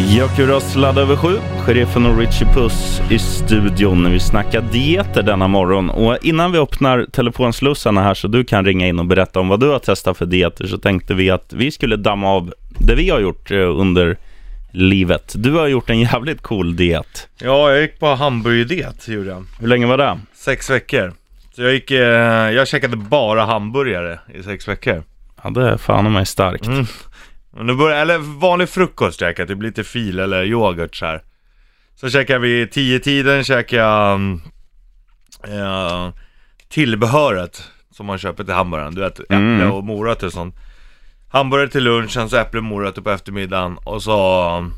[0.00, 1.38] Jökuras ladd över sju.
[1.58, 4.12] Sheriffen och Richie Puss i studion.
[4.12, 5.90] Vi snackar dieter denna morgon.
[5.90, 9.60] Och innan vi öppnar telefonslussarna här så du kan ringa in och berätta om vad
[9.60, 13.10] du har testat för dieter så tänkte vi att vi skulle damma av det vi
[13.10, 14.16] har gjort eh, under
[14.70, 15.34] livet.
[15.36, 17.28] Du har gjort en jävligt cool diet.
[17.38, 19.44] Ja, jag gick på hamburgerdiet gjorde jag.
[19.60, 20.18] Hur länge var det?
[20.34, 21.12] Sex veckor.
[21.54, 22.00] Så jag gick, eh,
[22.50, 25.02] jag käkade bara hamburgare i sex veckor.
[25.42, 26.66] Ja, det är fan mig starkt.
[26.66, 26.86] Mm.
[27.56, 31.22] Men då började, eller vanlig frukost käkade jag, typ lite fil eller yoghurt så här.
[31.94, 34.20] Så käkade vi tio tiden käkade jag
[35.48, 36.08] eh,
[36.68, 38.94] tillbehöret som man köper till hamburgaren.
[38.94, 39.72] Du vet, äpple Mm.
[39.72, 40.54] och morötter och sånt.
[41.28, 44.74] Hamburgare till lunchen, så äpple och morötter på eftermiddagen och så um,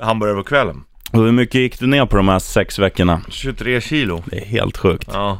[0.00, 0.84] hamburgare på kvällen.
[1.12, 3.20] Och hur mycket gick du ner på de här sex veckorna?
[3.28, 4.22] 23 kilo.
[4.26, 5.08] Det är helt sjukt.
[5.12, 5.38] Ja.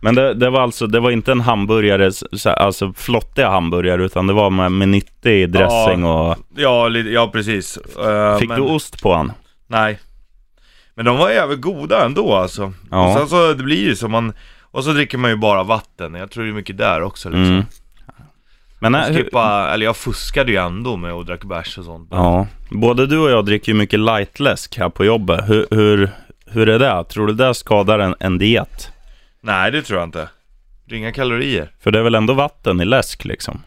[0.00, 4.26] Men det, det var alltså, det var inte en hamburgare, så- alltså flottiga hamburgare, utan
[4.26, 6.36] det var med, med nyttig dressing och...
[6.56, 7.76] Ja, ja precis.
[7.76, 9.32] Eh, Fick men, du ost på han?
[9.66, 9.98] Nej.
[10.94, 12.72] Men de var jävligt goda ändå alltså.
[12.90, 13.06] Ja.
[13.08, 14.32] Och sen så, det blir ju som man...
[14.70, 16.14] Och så dricker man ju bara vatten.
[16.14, 17.54] Jag tror det är mycket där också liksom.
[17.54, 17.64] Mm.
[18.80, 21.84] Men Jag nej, hur, skippa, eller jag fuskade ju ändå med att dricka bärs och
[21.84, 22.08] sånt.
[22.10, 25.48] ja, både du och jag dricker ju mycket lightläsk här på jobbet.
[25.48, 26.10] Hur, hur,
[26.46, 27.04] hur är det?
[27.04, 28.92] Tror du det skadar en, en diet?
[29.40, 30.28] Nej, det tror jag inte.
[30.84, 31.72] Det är inga kalorier.
[31.80, 33.62] För det är väl ändå vatten i läsk liksom?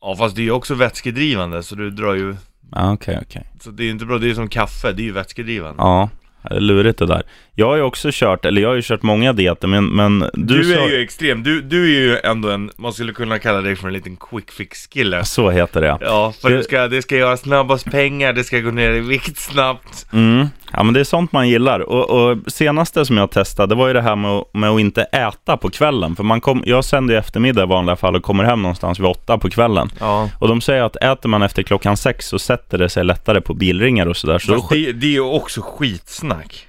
[0.00, 2.36] Ja, fast det är ju också vätskedrivande så du drar ju...
[2.72, 3.46] Ja, okej, okej.
[3.60, 5.82] Så det är ju inte bra, det är ju som kaffe, det är ju vätskedrivande.
[5.82, 6.08] Ja,
[6.42, 7.22] det är lurigt det där.
[7.60, 10.62] Jag har ju också kört, eller jag har ju kört många dieter, men, men du,
[10.62, 13.76] Du, är ju extrem, du, du är ju ändå en, man skulle kunna kalla dig
[13.76, 15.24] för en liten quick fix kille.
[15.24, 15.98] Så heter det.
[16.00, 19.00] Ja, för Det- det ska, det ska göra snabbast pengar, det ska gå ner i
[19.00, 20.06] vikt snabbt.
[20.12, 20.46] Mm.
[20.72, 21.80] Ja, men det är sånt man gillar.
[21.80, 25.02] Och, och senaste som jag testade, var ju det här med, att- med att inte
[25.02, 26.16] äta på kvällen.
[26.16, 29.06] För man kom, jag sänder ju eftermiddag i vanliga fall och kommer hem någonstans vid
[29.06, 29.90] åtta på kvällen.
[30.00, 30.28] Ja.
[30.38, 33.54] Och de säger att äter man efter klockan sex så sätter det sig lättare på
[33.54, 34.38] bilringar och sådär.
[34.38, 36.66] Så Fast det, det är ju också skitsnack.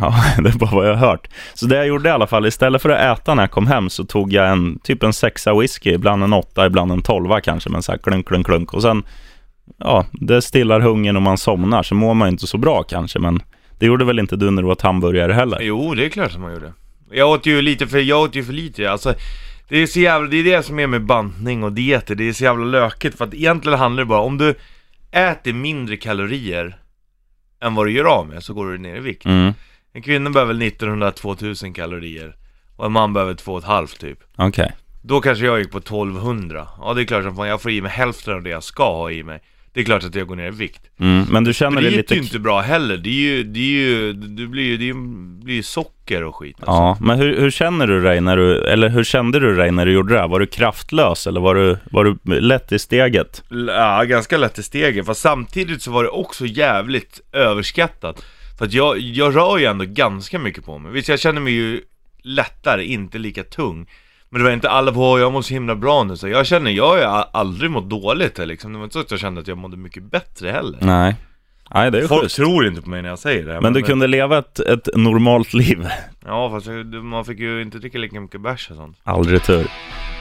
[0.00, 1.28] Ja, det är bara vad jag har hört.
[1.54, 3.90] Så det jag gjorde i alla fall, istället för att äta när jag kom hem
[3.90, 7.70] så tog jag en typ en sexa whisky, ibland en åtta, ibland en tolva kanske,
[7.70, 8.74] men så här klunk, klunk, klunk.
[8.74, 9.02] Och sen,
[9.78, 13.42] ja, det stillar hungern och man somnar, så mår man inte så bra kanske, men
[13.78, 15.58] det gjorde väl inte du när du åt hamburgare heller?
[15.60, 16.72] Jo, det är klart som man gjorde.
[17.10, 18.90] Jag åt ju lite för, jag åt ju för lite.
[18.90, 19.14] Alltså,
[19.68, 22.14] det är så jävla, det är det som är med bantning och dieter.
[22.14, 24.54] Det är så jävla lökigt för att egentligen handlar det bara om du
[25.12, 26.76] äter mindre kalorier
[27.62, 29.24] än vad du gör av med så går du ner i vikt.
[29.24, 29.52] Mm,
[29.94, 32.36] En kvinna behöver 1900-2000 kalorier
[32.76, 34.18] och en man behöver 2,5 typ.
[34.36, 34.72] okej.
[35.02, 36.68] Då kanske jag gick på 1200.
[36.80, 38.92] Ja, det är klart som fan jag får i mig hälften av det jag ska
[38.92, 39.40] ha i mig.
[39.72, 40.82] Det är klart att jag går ner i vikt.
[40.98, 42.14] Mm, men du känner dig det är lite...
[42.14, 42.96] ju inte bra heller.
[42.96, 44.98] Det är ju, det är ju, du blir ju, det
[45.44, 46.56] blir ju socker och skit.
[46.60, 46.72] Alltså.
[46.72, 49.86] Ja, men hur, hur känner du dig när du, eller hur kände du dig när
[49.86, 50.28] du gjorde det här?
[50.28, 53.42] Var du kraftlös eller var du, var du lätt i steget?
[53.66, 55.04] Ja, ganska lätt i stegen.
[55.04, 58.24] Fast samtidigt så var det också jävligt överskattat.
[58.62, 60.92] För att jag, jag rör ju ändå ganska mycket på mig.
[60.92, 61.80] Visst, jag känner mig ju
[62.22, 63.86] lättare, inte lika tung.
[64.30, 66.16] Men det var inte alla på, jag mår så himla bra nu.
[66.16, 68.72] Så jag känner, jag har aldrig mått dåligt liksom.
[68.72, 70.78] Det var inte så att jag kände att jag mådde mycket bättre heller.
[70.80, 71.16] Nej.
[71.74, 72.36] Nej, det är Folk schysst.
[72.36, 73.60] tror inte på mig när jag säger det.
[73.60, 75.86] Men du kunde leva ett, ett normalt liv.
[76.26, 76.66] Ja, fast
[77.02, 78.96] man fick ju inte dricka lika mycket bärs och sånt.
[79.04, 79.66] Aldrig tur.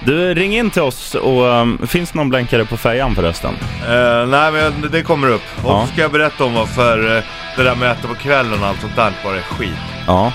[0.05, 3.53] Du, ring in till oss och um, finns någon blänkare på fejan förresten?
[3.87, 5.41] Eh, nej men det kommer upp.
[5.63, 5.87] Och Ja.
[5.93, 7.23] ska jag berätta om varför eh,
[7.55, 9.69] det där med att äta på kvällen och allt sånt där bara är skit.
[10.07, 10.31] Ja.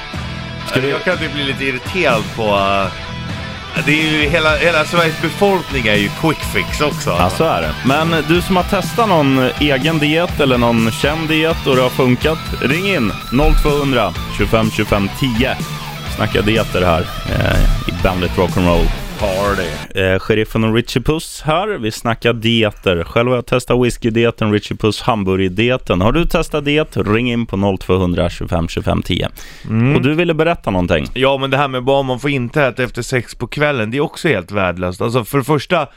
[0.71, 2.43] Ska du- Jag kan typ bli lite irriterad på...
[2.43, 2.93] eh,
[3.87, 7.10] det är ju hela, hela Sveriges befolkning är ju quick fix också.
[7.10, 7.75] Ja, så är det.
[7.84, 11.88] Men du som har testat någon egen diet eller någon känd diet och det har
[11.91, 13.12] funkat, ring in
[13.62, 15.56] 0200 25 25 10.
[16.16, 18.87] Snacka dieter här eh, i Bandit Rock'n'Roll.
[19.21, 20.00] Party.
[20.00, 21.69] Eh, sheriffen och Richie Puss här.
[21.69, 23.04] Vi snackar dieter.
[23.04, 26.00] Själv har jag testat whisky-dieten, Richie Puss hamburgerdieten.
[26.00, 26.97] Har du testat diet?
[26.97, 29.28] Ring in på 0200 25 25 10.
[29.97, 31.06] Och du ville berätta någonting?
[31.15, 33.97] Ja men det här med vad man får inte äta efter sex på kvällen, det
[33.97, 35.00] är också helt värdelöst.
[35.00, 35.88] Alltså för det första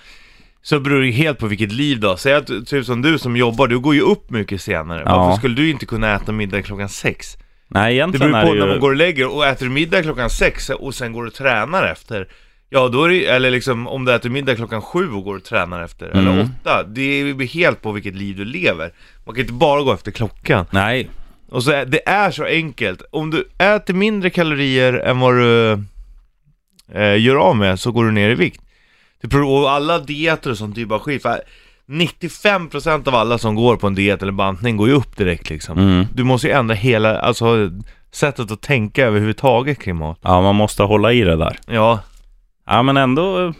[0.62, 2.16] så beror det helt på vilket liv har.
[2.16, 5.04] Säg att typ som du som jobbar, du går ju upp mycket senare.
[5.06, 5.18] Ja.
[5.18, 7.38] Varför skulle du inte kunna äta middag klockan sex?
[7.68, 8.72] Nej, Det egentligen beror är på det när ju...
[8.72, 12.28] man går och lägger och äter middag klockan sex och sen går och tränar efter
[12.70, 15.44] Ja då är det, eller liksom om du äter middag klockan sju och går och
[15.44, 16.40] tränar efter, eller Mm.
[16.64, 18.92] åtta Det beror helt på vilket liv du lever.
[19.26, 20.66] Man kan inte bara gå efter klockan.
[20.72, 21.10] Nej,
[21.50, 25.72] Och så det är så enkelt, om du äter mindre kalorier än vad du
[26.94, 28.62] eh, gör av med så går du ner i vikt.
[29.22, 31.42] Beror, Och alla dieter och sånt är ju bara skit, för
[31.88, 35.78] 95% av alla som går på en diet eller bantning går ju upp direkt liksom.
[35.78, 36.06] Mm.
[36.14, 37.70] Du måste ju ändra hela, alltså
[38.12, 40.20] sättet att tänka överhuvudtaget kring mat.
[40.22, 41.60] Ja, man måste hålla i det där.
[41.68, 42.00] Ja,
[42.70, 43.54] Ja, men ändå,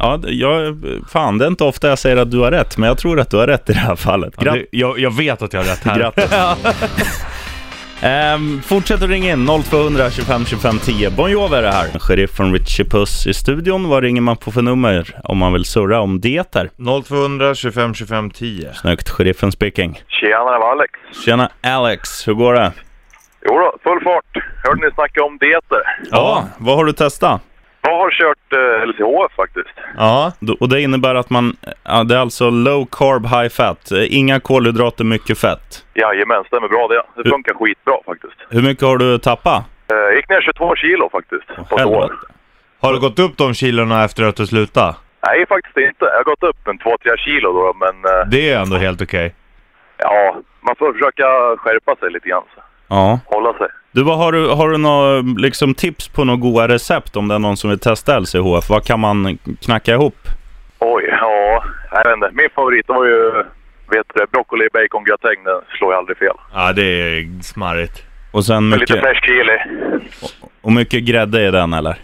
[0.00, 0.78] Ja, det- jag,
[1.12, 3.30] fan, det är inte ofta jag säger att du har rätt, men jag tror att
[3.30, 4.34] du har rätt i det här fallet.
[4.36, 5.98] Ja, Grat- det, jag, jag vet att jag har rätt här.
[5.98, 6.30] Grattis.
[8.02, 11.10] Ehm, fortsätt att ringa in 0200 25 25 10.
[11.10, 11.98] Bon Jovi är det här.
[11.98, 13.88] Sheriff från Richie Puss i studion.
[13.88, 16.70] Vad ringer man på för nummer om man vill surra om dieter?
[17.08, 18.74] 0200 25 25 10.
[18.74, 20.02] Snyggt, sheriffen speaking.
[20.08, 20.92] Tjena, det var Alex.
[21.24, 22.72] Tjena Alex, hur går det?
[23.48, 24.44] Jo då, full fart.
[24.64, 25.80] Hörde ni snacka om dieter?
[26.10, 27.40] Ja, vad har du testat?
[27.88, 29.74] Jag har kört eh, LCHF faktiskt.
[29.96, 30.32] Ja.
[30.60, 33.90] Och det innebär att man, ja, det är alltså low carb, high fat.
[33.92, 35.84] Eh, Inga kolhydrater, mycket fett.
[35.94, 36.94] Jajamän, stämmer bra det.
[36.94, 38.34] Det Hur- funkar skitbra faktiskt.
[38.50, 39.62] Hur mycket har du tappat?
[39.92, 42.12] Eh, gick ner 22 kilo faktiskt på ett år.
[42.80, 44.94] Har du gått upp de kilorna efter att du slutade?
[45.26, 46.04] Nej, faktiskt inte.
[46.04, 49.34] Jag har gått upp en 2-3 kilo då, men eh, Det är ändå helt okej.
[49.96, 51.24] ja, man får försöka
[51.56, 52.42] skärpa sig lite grann.
[52.54, 52.60] Så.
[52.88, 53.20] Ja.
[53.26, 53.66] Hålla sig.
[53.92, 57.34] Du, vad har du, har du några liksom, tips på några goda recept om det
[57.34, 58.68] är någon som vill testa LCHF?
[58.70, 60.16] Vad kan man knacka ihop?
[60.78, 62.30] Oj, ja, jag vet inte.
[62.32, 63.32] Min favorit var ju,
[63.90, 65.44] vet du, broccoli bacon gratäng.
[65.44, 66.36] Den slår ju aldrig fel.
[66.54, 68.02] Ja, det är smarrigt.
[68.32, 69.58] Och sen Med lite mycket, färsk chili.
[70.60, 71.96] och mycket grädde i den eller?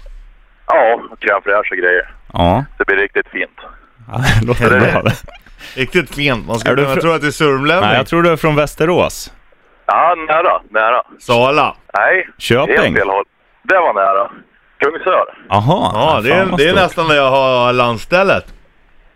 [0.67, 2.11] Ja, och crème fraîche och grejer.
[2.33, 3.59] Ja, Det blir riktigt fint.
[4.09, 5.13] ja det låter bra.
[5.77, 6.47] Riktigt fint.
[6.47, 7.89] Man du kunna fr- tro att det är surmlänning.
[7.89, 9.33] Nej, jag tror du är från Västerås.
[9.87, 11.03] Ja, nära, nära.
[11.19, 11.77] Sala.
[11.99, 12.97] Nej, helt Köping?
[12.97, 13.25] fel håll.
[13.63, 14.31] Det var nära.
[14.79, 15.25] Kungsör.
[15.49, 15.91] Jaha.
[15.95, 18.55] Ja, det är, det är nästan där jag har landstället.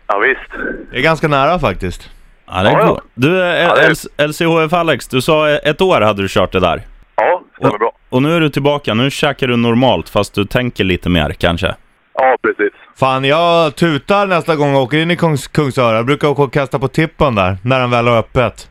[0.07, 0.63] Ja, visst.
[0.91, 2.09] Det är ganska nära faktiskt.
[2.47, 3.01] Ja, det är Ja.
[3.13, 6.81] Du, eh, LCHF Alex, du sa eh, ett år hade du kört det där.
[7.15, 7.91] Ja, stämmer bra.
[8.09, 8.93] Och nu är du tillbaka.
[8.93, 11.75] Nu käkar du normalt fast du tänker lite mer kanske.
[12.13, 12.73] Ja, precis.
[12.99, 15.93] Fan, jag tutar nästa gång jag åker in i Kungs Kungsör.
[15.95, 18.69] Jag brukar åka och kasta på tippen där, när den väl har öppet.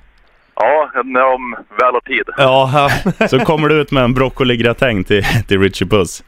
[0.99, 1.51] Ja, när de
[1.81, 2.23] väl har tid.
[2.37, 2.91] Ja,
[3.29, 6.23] Så kommer du ut med en broccoligratäng till, till Richie Puss.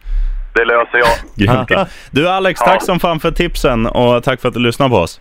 [0.54, 1.08] Det löser jag.
[1.36, 1.88] Grymt.
[2.10, 5.20] Du Alex, tack som fan för tipsen och tack för att du lyssnade på oss.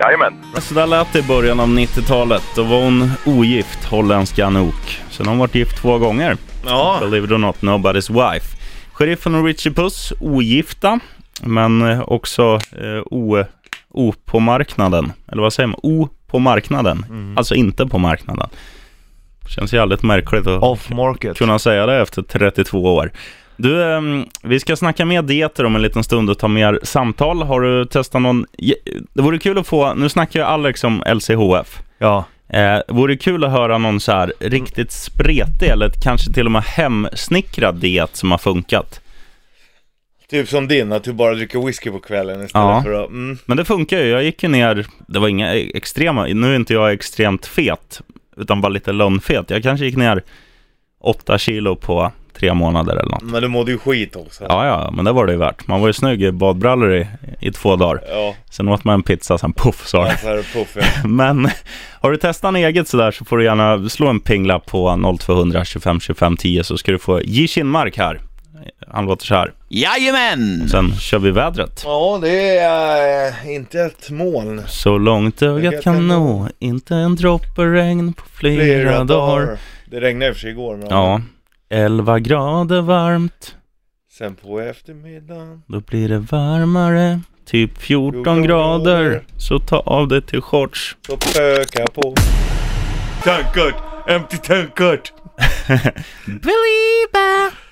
[0.00, 0.34] Jajamän.
[0.58, 2.42] Så där lät det i början av 90-talet.
[2.56, 5.00] Då var hon ogift, holländska Anouk.
[5.10, 6.36] Sen har hon varit gift två gånger.
[6.66, 6.98] ja.
[7.00, 8.56] Believe it or not, nobody's wife.
[8.92, 11.00] Sheriffen och Richie Puss, ogifta.
[11.42, 13.44] Men eh, också eh, o,
[13.90, 15.12] o på marknaden.
[15.32, 15.80] Eller vad säger man?
[15.82, 17.06] O på marknaden.
[17.36, 18.48] Alltså inte på marknaden.
[19.48, 21.36] Känns jävligt märkligt att Off market.
[21.38, 23.10] kunna säga det efter 32 år.
[23.56, 27.42] Du, ehm, vi ska snacka mer dieter om en liten stund och ta mer samtal.
[27.42, 28.46] Har du testat någon...
[29.14, 29.94] Det vore kul att få...
[29.94, 31.78] Nu snackar ju Alex om LCHF.
[31.98, 32.24] Ja.
[32.48, 36.62] Eh, vore kul att höra någon så här riktigt spretig eller kanske till och med
[36.62, 39.00] hemsnickrad diet som har funkat.
[40.30, 42.82] Typ som din, att du bara dricker whisky på kvällen istället Ja.
[42.82, 43.08] för att...
[43.10, 43.38] Mm.
[43.46, 44.08] Men det funkar ju.
[44.08, 44.86] Jag gick ju ner...
[45.06, 46.24] Det var inga extrema...
[46.26, 48.00] Nu är inte jag extremt fet,
[48.36, 49.50] utan bara lite lönnfet.
[49.50, 50.22] Jag kanske gick ner
[51.00, 53.22] 8 kilo på tre månader eller något.
[53.22, 54.44] Men du mådde ju skit också.
[54.48, 55.66] Ja, ja, men det var det ju värt.
[55.66, 57.06] Man var ju snygg i badbrallor i,
[57.40, 58.00] i två dagar.
[58.10, 60.42] Ja, Sen åt man en pizza, sen puff sa ja det.
[60.52, 60.82] puff ja.
[61.08, 61.48] Men
[62.00, 65.64] har du testat en eget sådär så får du gärna slå en pingla på 0200
[65.64, 67.46] 25 25 10 så ska du få J.
[67.46, 68.20] Kinmark här.
[68.88, 69.52] Han låter så här.
[69.68, 70.68] Jajamän!
[70.68, 71.82] Sen kör vi vädret.
[71.84, 74.62] Ja, det är äh, inte ett moln.
[74.68, 79.58] Så långt ögat kan nå, inte en droppe regn på flera, dagar.
[79.90, 80.76] Det regnade i och för sig igår.
[80.76, 81.20] Men Ja,
[81.70, 83.54] 11 grader varmt,
[84.18, 85.62] Sen på eftermiddagen.
[85.66, 87.20] då blir det varmare.
[87.46, 89.22] Typ 14 14 grader, grader.
[89.38, 90.96] så ta av dig till shorts.
[91.06, 92.14] Så pöka på.
[93.24, 93.74] Tankert!
[94.08, 95.12] Empty tankert!
[96.26, 97.65] Believer.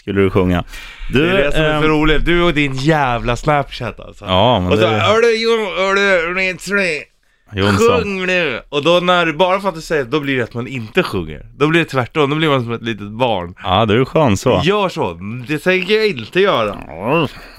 [0.00, 0.64] Skulle du sjunga.
[1.12, 2.24] Du, Det är det som är ehm, så roligt.
[2.24, 4.24] Du och din jävla Snapchat alltså.
[4.24, 5.36] Ja, men Och så, det...
[5.36, 7.09] Jon-
[7.54, 7.98] Jonsson.
[7.98, 8.60] sjung nu!
[8.68, 11.46] Och då när, bara för att du säger då blir det att man inte sjunger.
[11.56, 13.54] Då blir det tvärtom, då blir man som ett litet barn.
[13.62, 14.60] Ja, du är skön så.
[14.64, 16.76] Gör så, det tänker jag inte göra.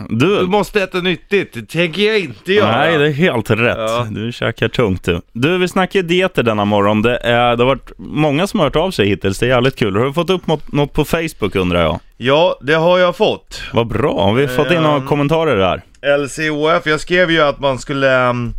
[0.10, 2.77] Du Du, måste äta nyttigt, det tänker jag inte göra.
[2.77, 3.77] nej det är helt rätt.
[3.77, 4.07] Ja.
[4.12, 5.21] Du käkar tungt du.
[5.33, 7.01] Du, vi snackar dieter denna morgon.
[7.01, 9.39] Det, är, det har varit många som har hört av sig hittills.
[9.39, 9.95] Det är jävligt kul.
[9.98, 12.00] Har du fått upp något, något på Facebook undrar jag?
[12.17, 13.62] Ja, det har jag fått.
[13.74, 14.24] Vad bra.
[14.24, 15.07] Har vi fått in några Ehm.
[15.07, 15.81] kommentarer där?
[16.17, 18.53] LCOF, jag skrev ju att man skulle ehm,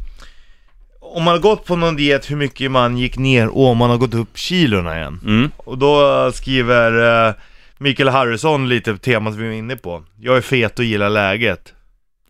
[1.14, 3.90] Om man har gått på någon diet, hur mycket man gick ner och om man
[3.90, 5.20] har gått upp kilorna igen.
[5.24, 5.50] Mm.
[5.56, 7.34] Och då eh, skriver eh,
[7.78, 10.02] Mikael Harrison lite temat vi var inne på.
[10.20, 11.72] Jag är fet och gillar läget.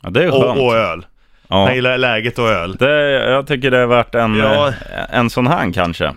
[0.02, 0.58] Ja, det är skönt.
[0.58, 1.06] Och, och öl.
[1.48, 1.74] Han ja.
[1.74, 2.76] gillar läget och öl.
[2.76, 4.68] det, jag tycker det är värt en, Ja.
[4.68, 4.74] eh,
[5.18, 6.12] en sån här kanske.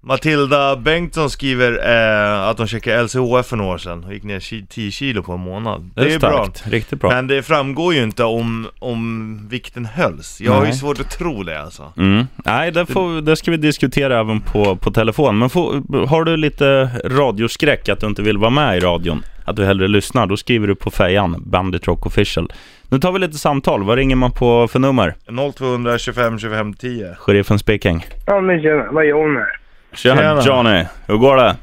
[0.00, 4.38] Matilda Bengtsson skriver eh, att hon checkade LCHF för några år sedan och gick ner
[4.40, 5.90] ki- 10 kilo på en månad.
[5.94, 6.30] Det är, bra.
[6.30, 6.66] starkt.
[6.66, 7.10] Riktigt bra.
[7.10, 10.40] Men det framgår ju inte om, om vikten hölls.
[10.40, 10.76] Jag har ju Nej.
[10.76, 11.92] svårt att tro det alltså.
[11.96, 12.26] Mm.
[12.34, 15.38] Nej, det, får, det ska vi diskutera även på, på telefon.
[15.38, 19.22] Men får, har du lite radioskräck, att du inte vill vara med i radion?
[19.44, 22.52] att du hellre lyssnar, då skriver du på fejan Bandit Rock Official.
[22.88, 23.82] Nu tar vi lite samtal.
[23.82, 25.14] Vad ringer man på för nummer?
[25.58, 27.14] 0200 25 25 10.
[27.18, 28.06] Sheriffen speaking.
[28.26, 28.92] Ja, men tjena.
[28.92, 29.58] Vad är John här?
[29.92, 30.40] Tjena, Tjena.
[30.40, 30.84] Johnny.
[31.08, 31.56] Hur går det?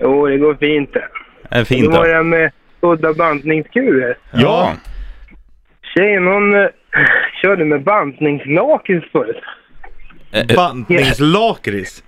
[0.00, 1.08] Jo, det går fint det.
[1.50, 2.12] Är det fint Det var då?
[2.14, 2.50] det med
[2.80, 4.16] udda bantningskurer.
[4.32, 4.72] Ja.
[5.96, 6.66] Tjejen hon eh,
[7.42, 9.36] körde med bantningslakrits förut.
[10.32, 12.04] Eh, eh, Bantningslakrits.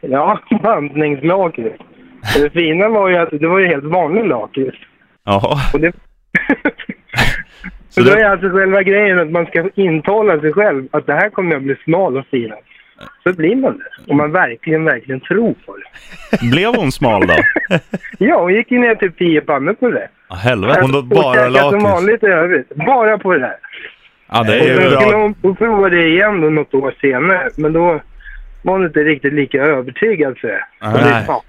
[0.00, 1.78] Ja, bantningslakrits.
[2.36, 4.78] Det fina var ju att det var ju helt vanlig lakrits.
[5.24, 5.56] Jaha.
[5.72, 5.92] Och det...
[7.88, 11.06] Så Så det- då är alltså själva grejen att man ska intala sig själv att
[11.06, 12.52] det här kommer att bli smal och fin.
[13.22, 14.10] Så blir man det.
[14.10, 16.46] Och man verkligen, verkligen tror på det.
[16.50, 17.34] Blev hon smal då?
[18.18, 20.08] Ja, hon gick ner till tio pannor på det.
[20.28, 20.78] Ja, helvete.
[20.82, 21.84] Hon åt bara käkade som lakrits.
[21.84, 22.68] vanligt i övrigt.
[22.86, 23.56] Bara på det där.
[24.32, 25.00] Ja, det är Och är ju bra.
[25.00, 27.48] skulle hon få prova det igen då något år senare.
[27.56, 28.00] Men då
[28.62, 30.64] var hon inte riktigt lika övertygad för det.
[30.80, 31.24] Nej.
[31.28, 31.42] Ja,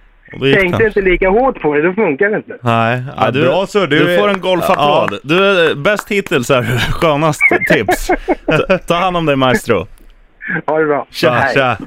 [0.60, 2.57] tänkte inte lika hårt på det, då funkar det inte.
[2.62, 3.86] Nej, Ja, du, bra så.
[3.86, 5.19] du, får en golfapplåd.
[5.24, 6.63] Du är bäst hittills här.
[6.91, 8.07] Skönast tips.
[8.67, 9.88] Ta, ta hand om dig maestro.
[10.65, 11.07] Ha det bra.
[11.09, 11.53] Tja, Hej.
[11.55, 11.77] tja.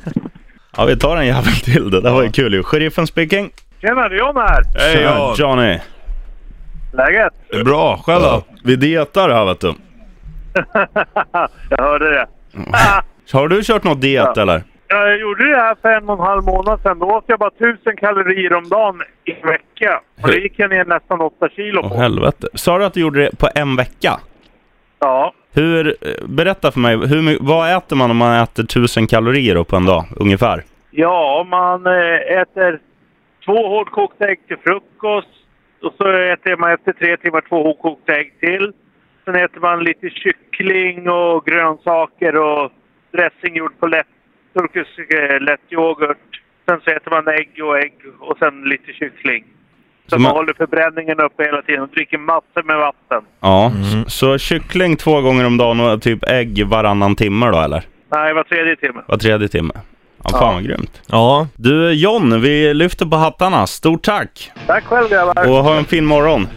[0.77, 1.91] Ja, vi tar en jävel till.
[1.91, 2.63] Det där var ju kul ju.
[2.63, 3.51] Sheriffen speaking.
[3.81, 4.63] Tjena, det är John här.
[4.79, 5.35] Hej Tjena, Jan.
[5.39, 5.79] Johnny.
[6.93, 7.33] Läget?
[7.51, 7.97] Det är bra.
[8.07, 8.43] Själv då?
[8.65, 9.75] Vi dietar här vet du.
[11.71, 12.27] Jag hörde det.
[13.33, 14.63] Har du kört något diet eller?
[14.89, 16.99] Jag gjorde det här för en och en halv månad sedan.
[16.99, 20.01] Då åt jag bara 1000 kalorier om dagen i en vecka.
[20.23, 21.97] Och det gick jag ner nästan 8 kilo Åh på.
[21.97, 22.49] helvete.
[22.55, 24.21] Sa du att du gjorde det på en vecka?
[25.01, 25.33] Ja.
[25.57, 29.77] Hur, eh, berätta för mig, hur, vad äter man om man äter 1000 kalorier på
[29.77, 30.63] en dag, ungefär?
[30.91, 32.81] Ja, man eh, äter
[33.45, 35.29] två hårdkokta ägg till frukost.
[35.83, 38.73] Och så äter man efter tre timmar två hårdkokta ägg till.
[39.25, 42.73] Sen äter man lite kyckling och grönsaker och
[43.13, 44.07] dressing gjord på lätt,
[44.55, 46.43] turkisk eh, lätt yoghurt.
[46.69, 49.45] Sen så äter man ägg och ägg och sen lite kyckling.
[50.07, 53.23] Så, Så man man- håller förbränningen uppe hela tiden och dricker massor med vatten.
[53.41, 53.73] Ja,
[54.05, 57.83] så, så kyckling två gånger om dagen och typ ägg varannan timme då eller?
[58.13, 59.01] Nej, var tredje timme.
[59.09, 59.75] Var tredje timme?
[60.25, 60.53] Ja, fan Ja.
[60.53, 61.03] vad grymt.
[61.09, 61.49] Ja.
[61.57, 63.67] Du John, vi lyfter på hattarna.
[63.67, 64.51] Stort tack!
[64.67, 65.49] Tack själv grabbar.
[65.51, 66.49] Och ha en fin morgon.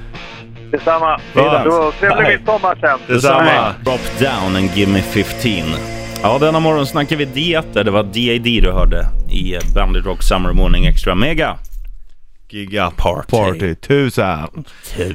[0.72, 1.20] Detsamma.
[1.34, 3.00] Trevlig midsommar sen.
[3.08, 3.74] Detsamma.
[3.86, 5.52] Drop down and give me 15.
[6.24, 7.84] Ja, denna morgon snackar vi dieter.
[7.84, 8.60] Det var D.A.D.
[8.64, 11.56] du hörde i Bandit Rock Summer Morning Extra Mega.
[12.50, 13.30] Giga Party.
[13.30, 13.76] Party.
[13.76, 14.48] Tusen.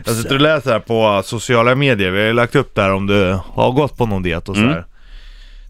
[0.05, 2.11] Jag sitter och läser här på sociala medier.
[2.11, 4.61] Vi har ju lagt upp där om du har gått på någon diet och så
[4.63, 4.75] Mm.
[4.75, 4.85] här.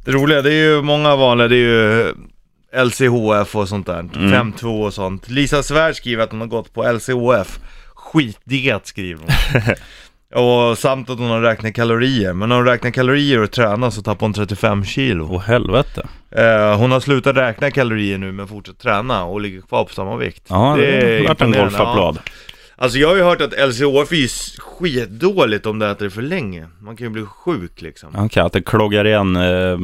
[0.05, 2.15] Det roliga, det är ju många vanliga, det är ju
[2.85, 3.99] LCHF och sånt där.
[4.01, 4.53] Mm.
[4.53, 5.29] 5-2 och sånt.
[5.31, 7.59] Lisa Svärd skriver att hon har gått på LCHF.
[7.95, 9.63] Skitdiet skriver hon.
[10.35, 12.33] och samt att hon har räknat kalorier.
[12.33, 15.29] Men när hon räknar kalorier och tränar så tappar hon 35 kilo.
[15.31, 16.07] Åh helvete.
[16.31, 20.17] Eh, hon har slutat räkna kalorier nu men fortsätter träna och ligger kvar på samma
[20.17, 20.47] vikt.
[20.49, 22.19] Ja, det är har varit en golfapplåd.
[22.25, 22.33] Ja.
[22.77, 26.23] Alltså jag har ju hört att LCHF är ju skitdåligt om du äter det för
[26.23, 26.67] länge.
[26.81, 28.09] Man kan ju bli sjuk liksom.
[28.17, 29.79] Okej, att det kloggar igen, eh,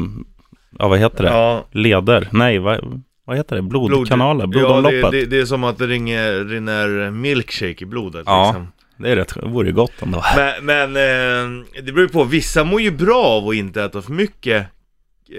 [0.79, 1.31] ja vad heter det?
[1.31, 2.29] Ja, Leder?
[2.33, 3.63] Nej, vad, vad heter det?
[3.63, 4.41] Blodkanaler?
[4.41, 5.11] Ja, Blodomloppet?
[5.11, 8.45] det, det, det är som att det ringer, rinner milkshake i blodet Ja.
[8.47, 8.69] liksom.
[9.03, 10.27] Det är rätt, det vore gott om det var.
[10.37, 14.03] Men, men eh, det beror ju på, vissa mår ju bra av att inte äta
[14.03, 14.67] för mycket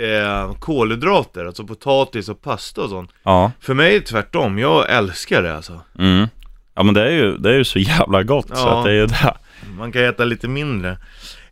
[0.01, 3.11] eh, kolhydrater, alltså potatis och pasta och sånt.
[3.23, 3.51] Ja.
[3.59, 5.81] För mig är det tvärtom, jag älskar det alltså.
[5.99, 6.27] Mm.
[6.75, 8.77] Ja men det är ju, det är ju så jävla gott så Ja.
[8.79, 9.33] att det är ju det.
[9.77, 10.97] Man kan äta lite mindre.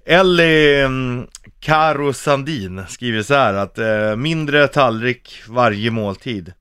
[0.06, 1.28] Ellie um,
[1.60, 6.54] Karo Sandin skriver så här att eh, mindre tallrik varje måltid.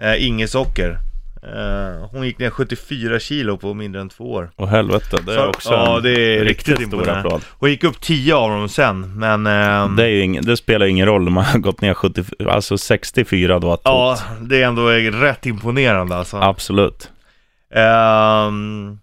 [0.00, 0.98] Eh, inget socker.
[1.44, 4.50] Eh, hon gick ner 74 kilo på mindre än två år.
[4.56, 7.42] Och helvete, det är Så- också ja, en det är riktigt riktigt stor applåd.
[7.58, 9.46] Hon gick upp 10 av dem sen, men...
[9.46, 12.78] ehm, Det, ing, det spelar ju ingen roll om man har gått ner 70, alltså
[12.78, 13.78] 64 då.
[13.84, 14.48] Ja, tot.
[14.48, 16.36] det är ändå rätt imponerande alltså.
[16.36, 17.10] Absolut.
[17.74, 18.98] Ehm,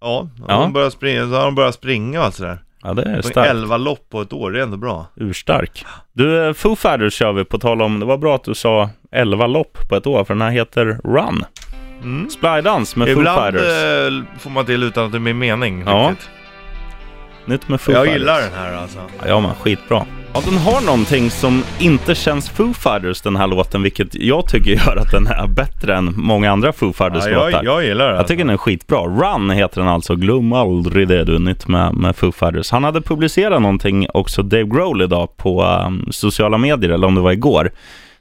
[0.00, 0.54] ja, Ja.
[0.62, 2.58] Hon börjar springa, så har hon börjat springa och allt sådär.
[2.82, 3.50] Ja det är starkt.
[3.50, 5.06] 11 lopp på ett år, det är ändå bra.
[5.16, 5.84] Urstark.
[6.12, 8.90] Du, eh, Foo Fighters kör vi på tal om, det var bra att du sa
[9.12, 11.44] 11 lopp på ett år, för den här heter Run.
[12.02, 12.30] Mm.
[12.30, 13.68] Splydance med Foo Ibland Fighters.
[14.32, 16.28] eh, får man till utan att det blir mening Ja, riktigt.
[17.44, 18.20] Nytt med Foo Jag Fighters.
[18.20, 18.98] gillar den här alltså.
[19.26, 20.06] Ja, men skitbra.
[20.34, 24.70] Ja, den har någonting som inte känns Foo Fighters den här låten, vilket jag tycker
[24.70, 27.50] gör att den är bättre än många andra Foo Ja, Fighters-låtar.
[27.50, 28.16] jag, jag gillar den.
[28.16, 28.98] Jag tycker den är skitbra.
[28.98, 30.14] Run heter den alltså.
[30.16, 32.70] Glöm aldrig det du, nytt med, med Foo Fighters.
[32.70, 37.20] Han hade publicerat någonting också, Dave Grohl idag, på um, sociala medier, eller om det
[37.20, 37.70] var igår,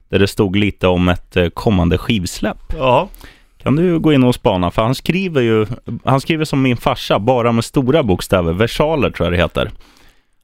[0.09, 2.73] där det stod lite om ett eh, kommande skivsläpp.
[2.77, 3.09] Ja,
[3.63, 5.65] Kan du gå in och spana, för han skriver ju,
[6.05, 9.71] han skriver som min farsa, bara med stora bokstäver, versaler tror jag det heter.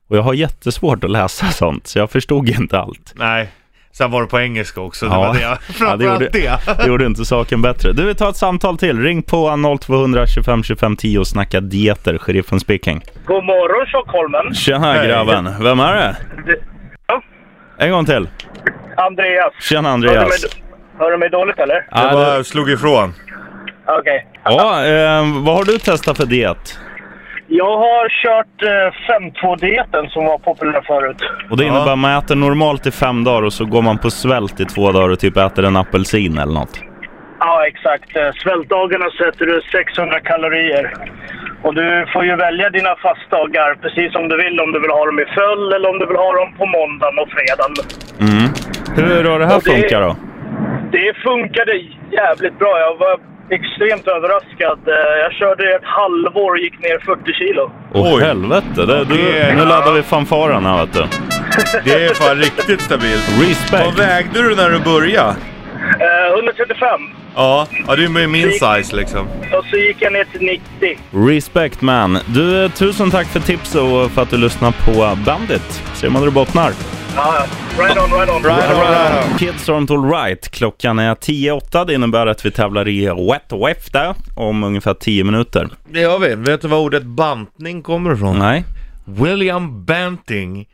[0.10, 3.14] Och jag har jättesvårt att läsa sånt, så jag förstod inte allt.
[3.16, 3.50] nej.
[3.96, 5.20] Sen var det på engelska också, det Ja.
[5.20, 5.40] var det.
[5.42, 6.60] Ja, det Framförallt gjorde, det.
[6.78, 7.92] det gjorde inte saken bättre.
[7.94, 9.02] Du, vi tar ett samtal till.
[9.04, 12.18] Ring på 0200 25 25 10 och snacka dieter.
[12.18, 13.02] Sheriffen speaking.
[13.26, 14.54] God morgon Tjockholmen.
[14.54, 15.08] Tjena Hej.
[15.08, 15.50] grabben.
[15.64, 16.16] Vem är det?
[17.08, 17.22] Ja,
[17.78, 18.30] En gång till.
[18.98, 19.54] Andreas.
[19.62, 20.46] Tjena Andreas.
[21.00, 21.76] hör du mig dåligt eller?
[21.76, 23.14] Det Ja, bara slog ifrån.
[24.00, 24.28] Okej.
[24.44, 26.80] ja eh, vad har du testat för diet?
[27.62, 31.18] Jag har kört eh, 5-2-dieten som var populär förut.
[31.50, 31.70] Och det Ja.
[31.70, 34.66] innebär att man äter normalt i fem dagar och så går man på svält i
[34.66, 36.76] två dagar och typ äter en apelsin eller något.
[37.40, 38.16] Ja, exakt.
[38.16, 40.94] Eh, Svältdagarna sätter du 600 kalorier.
[41.64, 44.60] Och du får ju välja dina fastdagar precis som du vill.
[44.60, 47.16] Om du vill ha dem i följd eller om du vill ha dem på måndagen
[47.24, 47.74] och fredagen.
[48.28, 48.48] Mm.
[48.98, 50.16] Hur har det här Och det- funkat då?
[50.92, 51.74] Det funkade
[52.22, 52.74] jävligt bra.
[52.80, 53.16] Jag var
[53.54, 54.80] extremt överraskad.
[54.88, 57.72] Eh, Jag körde ett halvår och gick ner 40 kilo.
[57.94, 58.24] Åh Oj.
[58.24, 61.04] helvete, det, du, Det- nu laddar vi fanfaren här vet du.
[61.86, 63.30] Det är fan riktigt stabilt.
[63.42, 63.86] Respect.
[63.86, 65.36] Vad vägde du när du började?
[66.00, 66.88] Eh, 135.
[67.36, 69.28] Ja, ja det är med min size liksom.
[69.58, 70.98] Och så gick jag ner till 90.
[71.30, 72.18] Respect man.
[72.28, 75.82] Du, tusen tack för tips och för att du lyssnar på Bandit.
[75.94, 76.72] Ser man hur det bottnar.
[77.16, 77.46] Ja, ja.
[77.84, 78.44] right on, right on.
[78.44, 79.38] Right on, right on.
[79.38, 80.50] Kids aren't alright.
[80.52, 81.86] Klockan är 10.08.
[81.86, 85.70] Det innebär att vi tävlar i Wet Wefta om ungefär 10 minuter.
[85.92, 86.36] Det gör vi.
[86.36, 88.40] Vet du var ordet bantning kommer ifrån?
[88.40, 88.64] Nej.
[89.06, 90.66] William Banting.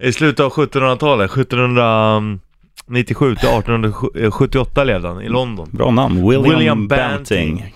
[0.00, 5.68] I slutet av 1700-talet, 1797 till 1878 levde han i London.
[5.72, 6.28] Bra namn.
[6.28, 7.56] William, William Banting.
[7.56, 7.74] Banting.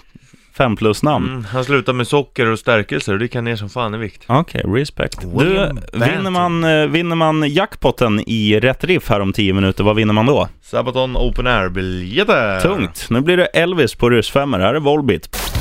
[0.57, 1.29] Fem plus namn.
[1.29, 4.25] Mm, han slutade med socker och stärkelser och det kan ner som fan i vikt.
[4.27, 5.21] Okej, respect.
[5.21, 9.97] Du, vinner man, eh, vinner man jackpotten i rätt riff här om 10 minuter, vad
[9.97, 10.49] vinner man då?
[10.63, 12.61] Sabaton Open Air-biljetter.
[12.61, 13.07] Tungt.
[13.11, 14.59] Nu blir det Elvis på ryssfemmor.
[14.59, 15.53] Här är Volbeat.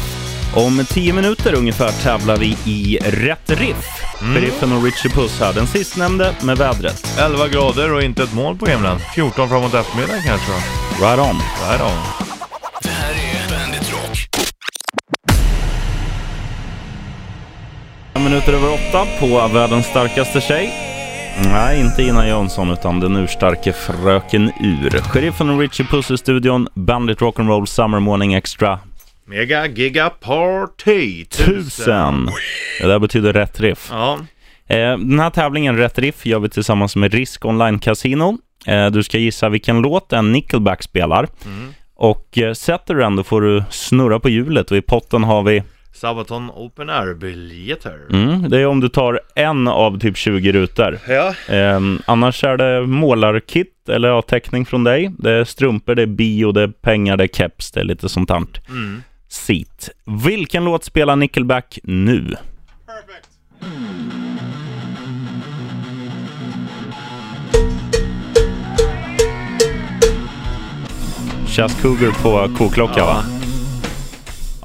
[0.56, 3.86] Om 10 minuter ungefär tävlar vi i rätt riff.
[4.22, 4.36] Mm.
[4.36, 5.54] Sheriffen och Richie Puss här.
[5.54, 7.18] Den sistnämnde med vädret.
[7.20, 9.00] 11 grader och inte ett mål på himlen.
[9.16, 10.52] 14 framåt eftermiddagen kanske.
[11.02, 11.36] Right on.
[11.70, 13.31] Right on.
[18.32, 20.74] Minuter över åtta på världens starkaste tjej.
[21.44, 24.90] Nej, inte Ina Jönsson utan den urstarke Fröken Ur.
[25.02, 26.68] Sheriffen och Richie Puss i studion.
[26.74, 28.80] Bandit Rock'n'Roll Summer Morning Extra.
[29.26, 32.30] Mega Giga Party Tusen!
[32.82, 33.88] Det där betyder rätt riff.
[33.92, 34.20] Ja.
[34.68, 38.38] Eh, Den här tävlingen, Rätt Riff, gör vi tillsammans med Risk Online Casino.
[38.66, 41.28] Eh, Du ska gissa vilken låt en Nickelback spelar.
[41.96, 45.44] Och eh, sätter du den, då får du snurra på hjulet och i potten har
[45.44, 45.64] vi,
[46.02, 48.00] Sabaton Open Air-biljetter.
[48.10, 51.00] mm, det är om du tar en av typ 20 rutor.
[51.08, 51.34] Ja.
[51.56, 55.12] Eh, annars är det målarkit eller ja, teckning från dig.
[55.18, 58.10] Det är strumpor, det är bio, det är pengar, det är keps, det är lite
[58.10, 58.44] sånt här.
[58.70, 59.04] Mm.
[59.30, 59.90] Seat.
[60.26, 62.36] Vilken låt spelar Nickelback nu?
[71.48, 73.41] Chas Cougar på koklocka va?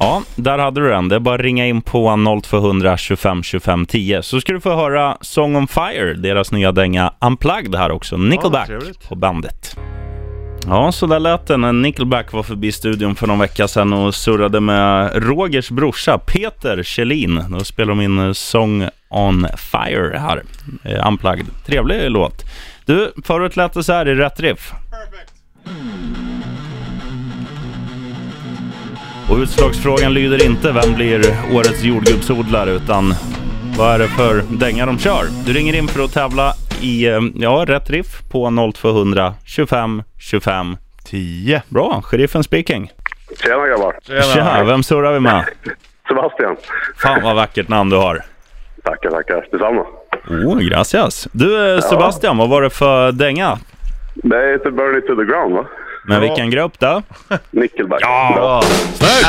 [0.00, 1.08] Ja, där hade du den.
[1.08, 4.76] Det är bara att ringa in på 0200 25 25 10 så ska du få
[4.76, 8.16] höra Song on Fire, deras nya dänga Unplugged här också.
[8.16, 9.08] Nickelback trevligt.
[9.08, 9.76] på bandet.
[10.68, 14.14] Ja, så där lät det när Nickelback var förbi studion för någon vecka sedan och
[14.14, 17.44] surrade med Rogers brorsa Peter Kjellin.
[17.48, 20.42] Då spelar de in eh, Song on Fire här,
[20.84, 21.46] eh, Unplugged.
[21.66, 22.44] Trevlig låt.
[22.84, 24.72] Du, förut lät det så här i rätt riff.
[29.30, 31.18] Och utslagsfrågan lyder inte vem blir
[31.52, 33.14] årets jordgubbsodlare utan
[33.78, 35.24] vad är det för dänga de kör?
[35.46, 40.76] Du ringer in för att tävla i eh, ja, rätt riff på 0200 25 25
[41.04, 41.62] 10.
[41.68, 42.90] Bra, sheriffen speaking.
[43.42, 43.96] Tjena grabbar.
[44.34, 45.44] Tja, vem surrar vi med?
[46.08, 46.56] Sebastian.
[46.96, 48.22] Fan vad vackert namn du har.
[48.84, 49.46] Tackar, tackar.
[49.52, 49.86] Detsamma.
[50.28, 51.28] Oh, gracias.
[51.32, 53.58] Du eh, Sebastian, vad var det för dänga?
[54.14, 55.64] Det heter Burn It To The Ground va?
[56.08, 57.02] Med vilken grupp då?
[57.50, 58.00] Nickelback.
[58.02, 58.62] Ja,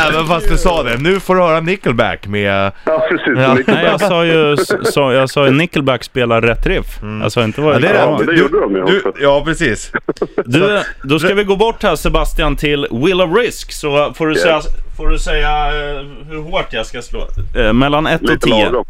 [0.07, 0.97] även fast du sa det.
[0.97, 2.71] Nu får du höra Nickelback med...
[2.85, 3.27] Ja, precis.
[3.37, 3.57] Ja.
[3.67, 6.85] Nej, jag sa ju, så, jag sa ju Nickelback spelar rätt riff.
[7.21, 9.21] Jag sa inte vad Ja, det är Ja, det Du- gjorde de ju du, också.
[9.21, 9.91] Ja, precis.
[10.45, 14.33] Du, då ska vi gå bort här Sebastian till Will of Risk så får du
[14.33, 14.41] Yes.
[14.43, 14.61] säga,
[14.97, 17.27] får du säga eh, hur hårt jag ska slå.
[17.55, 18.55] Eh, mellan 1 och Lite 10.
[18.65, 18.85] lagom.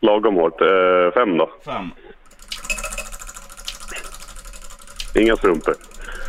[0.00, 0.60] Lagom hårt.
[0.60, 0.66] Eh,
[1.14, 1.48] fem då.
[1.64, 1.90] 5.
[5.14, 5.74] Inga strumpor.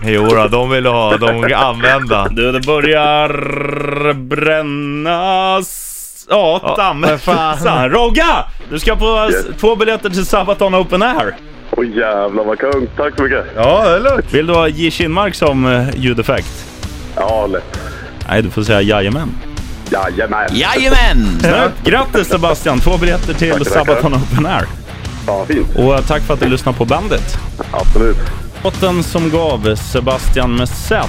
[0.03, 2.27] Jo då, de vill ha, de vill använda.
[2.31, 5.85] Du, det börjar brännas.
[6.29, 7.17] Ja, Ja.
[7.17, 8.45] Fan, Rogga!
[8.69, 9.45] Du ska få Yes.
[9.59, 11.35] två biljetter till Sabaton Open Air.
[11.71, 12.87] Åh jävlar vad kung.
[12.97, 13.45] Tack så mycket.
[13.55, 14.33] Ja, det är lugnt.
[14.33, 14.91] Vill du ha J.
[14.91, 16.65] Kinmark som eh, ljudeffekt?
[17.15, 17.79] Ja, lätt.
[18.29, 19.29] Nej, du får säga jajamän.
[19.91, 20.47] Jajamän.
[20.51, 21.17] Jajamän!
[21.39, 21.83] Snyggt!
[21.83, 22.79] Grattis Sebastian!
[22.79, 23.65] Två biljetter till tackar.
[23.65, 24.65] Sabaton Open Air.
[25.27, 25.67] Ja, fint.
[25.75, 27.37] Och eh, tack för att du lyssnade på bandet.
[27.71, 28.17] Absolut.
[28.63, 31.07] Låten som gav Sebastian med Z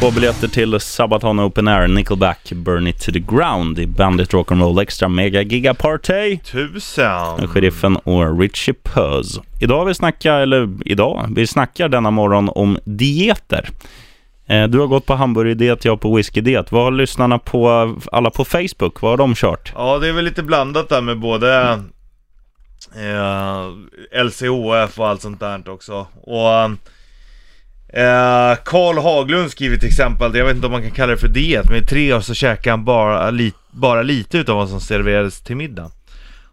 [0.00, 4.82] två biljetter till Sabaton Open Air, Nickelback, Burn It To The Ground i Bandit Rock'n'Roll
[4.82, 6.38] Extra Mega Giga Party.
[6.38, 7.48] Tusen!
[7.48, 9.40] Sheriffen och Richie Puss.
[9.60, 13.68] Idag vi snackar, eller idag, vi snackar denna morgon om dieter.
[14.46, 16.72] Eh, Du har gått på hamburgerdiet, jag på whiskydiet.
[16.72, 19.72] Vad har lyssnarna på, alla på Facebook, vad har de kört?
[19.76, 21.78] Ja, det är väl lite blandat där med både
[22.96, 26.06] eh, LCHF och allt sånt där också.
[26.22, 26.62] Och
[27.98, 31.28] eh, Karl Haglund skriver till exempel, jag vet inte om man kan kalla det för
[31.28, 34.80] diet, men i tre år så käkade han bara, li, bara lite utav vad som
[34.80, 35.90] serverades till middag.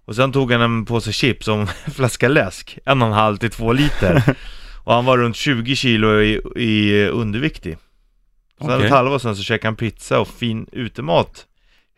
[0.05, 3.37] Och sen tog han en påse chips och en flaska läsk, en och en halv
[3.37, 4.23] till två liter.
[4.83, 7.77] och han var runt 20 kilo i, i underviktig.
[8.59, 8.85] Sen Okej.
[8.85, 11.45] ett halvår sen så käkade han pizza och fin utemat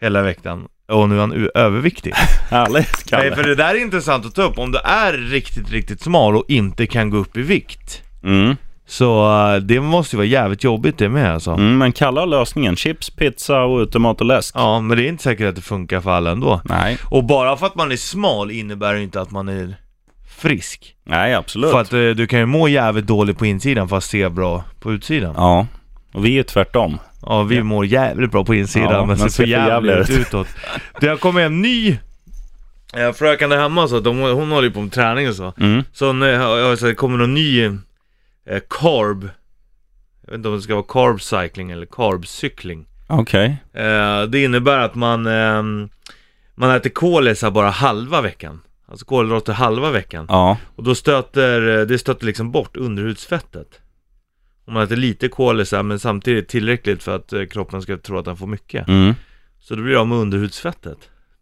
[0.01, 0.67] hela veckan.
[0.91, 2.13] Och nu är han överviktig.
[2.49, 3.47] Härligt, Nej, för Kalle.
[3.47, 4.57] det där är intressant att ta upp.
[4.59, 8.01] Om du är riktigt, riktigt smal och inte kan gå upp i vikt.
[8.23, 8.55] Mm.
[8.87, 11.51] Så eh, det måste ju vara jävligt jobbigt det med alltså.
[11.51, 12.75] Mm, men Kalle har lösningen.
[12.75, 14.55] Chips, pizza och utemat och läsk.
[14.57, 16.61] Ja, men det är inte säkert att det funkar för alla ändå.
[16.65, 19.75] Nej, Och bara för att man är smal innebär det inte att man är
[20.37, 20.95] frisk.
[21.03, 21.71] nej absolut.
[21.71, 24.91] För att eh, du kan ju må jävligt dåligt på insidan fast se bra på
[24.93, 25.33] utsidan.
[25.37, 25.67] Ja,
[26.13, 26.97] och vi är tvärtom.
[27.25, 30.47] Ja, vi mår jävligt bra på insidan Ja, men ser för jävligt utåt.
[30.99, 31.97] Det har kommit en ny
[32.97, 35.53] eh, fröken där hemma så att de, hon håller ju på med träning och så.
[35.59, 35.83] Mm.
[35.93, 39.29] Så hon, eh, ja, så det kommer någon ny eh, carb
[40.25, 43.57] Jag vet inte om det ska vara carb cycling eller carb cykling Okej.
[43.73, 45.89] eh, Det innebär att man ehm,
[46.55, 51.85] Man äter kolisar bara halva veckan Alltså kolhydrater halva veckan Ja, Och då stöter, eh,
[51.85, 53.79] det stöter liksom bort underhudsfettet
[54.71, 58.25] Om man äter lite kolisar men samtidigt tillräckligt för att eh, kroppen ska tro att
[58.25, 59.13] den får mycket mm.
[59.59, 60.97] Så då blir det av med underhudsfettet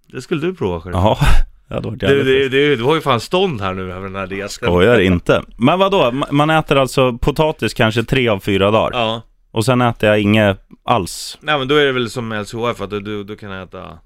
[0.08, 1.18] Det skulle du prova själv Jaha.
[1.68, 4.16] Det hade varit du, du, du, du har ju fan stånd här nu över den
[4.16, 5.44] här dieten Skojar inte.
[5.58, 6.12] Men vad då?
[6.32, 9.00] Man äter alltså potatis kanske tre av fyra dagar.
[9.00, 11.38] Ja Och sen äter jag inget alls.
[11.42, 13.98] Nej men då är det väl som LCHF att du, du, du kan äta vad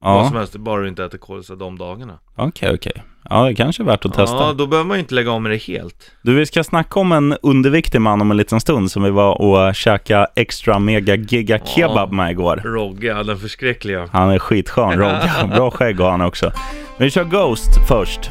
[0.00, 3.02] Ja, som helst, bara du inte äter kolisar de dagarna okej, okej.
[3.32, 4.36] Ja, det kanske är värt att testa.
[4.36, 7.12] Ja, då behöver man ju inte lägga om det helt Du, vi ska snacka om
[7.12, 11.58] en underviktig man om en liten stund som vi var och käka extra mega giga
[11.58, 12.60] kebab med igår.
[12.64, 15.30] Rogge, den förskräckliga Han är skitskön, Rogge.
[15.56, 16.52] Bra skägg har han också.
[16.98, 18.30] Men vi kör Ghost först.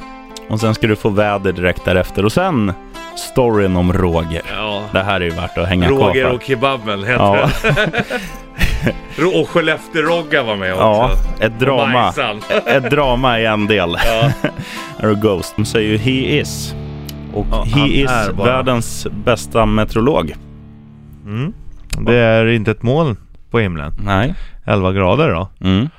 [0.49, 2.25] Och sen ska du få väder direkt därefter.
[2.25, 2.73] Och sen
[3.19, 4.41] storyn om Roger.
[4.57, 9.23] Ja Det här är ju värt att hänga kvar Roger och kebaben heter Ja, det
[9.41, 12.13] Och Skellefteå-Rogga var med också ja, ett drama.
[12.65, 13.97] Ett drama i en del.
[14.05, 15.11] Ja.
[15.21, 15.53] Ghost.
[15.55, 16.75] De säger ju He is.
[17.33, 20.33] Och Ja, He is bara- världens bästa meteorolog.
[21.25, 21.53] mm.
[21.99, 23.17] Det är inte ett moln
[23.51, 24.33] på himlen Nej.
[24.65, 25.89] 11 grader då Mm.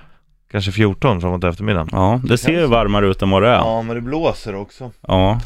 [0.53, 3.55] Kanske 14 framåt eftermiddagen Ja, det ser ju varmare ut än vad det är.
[3.55, 5.41] Ja men det blåser också Ja.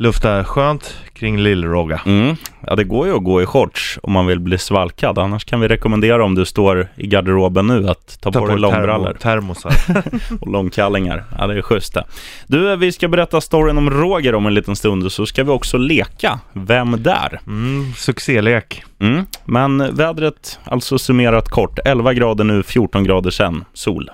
[0.00, 2.36] Luftar skönt kring Lill-Rogga Mm.
[2.66, 5.18] ja, det går ju att gå i shorts om man vill bli svalkad.
[5.18, 9.12] Annars kan vi rekommendera om du står i garderoben nu att ta, på dig långbrallor
[9.12, 9.72] termosar
[10.40, 11.24] och långkallingar.
[11.38, 12.04] Ja, det är schysst det.
[12.46, 15.50] Du, vi ska berätta storyn om Roger om en liten stund och så ska vi
[15.50, 17.40] också leka Vem där?
[17.46, 19.26] mm, Succélek Mm.
[19.44, 24.10] Men vädret, alltså summerat kort, 11 grader nu, 14 grader sen, sol.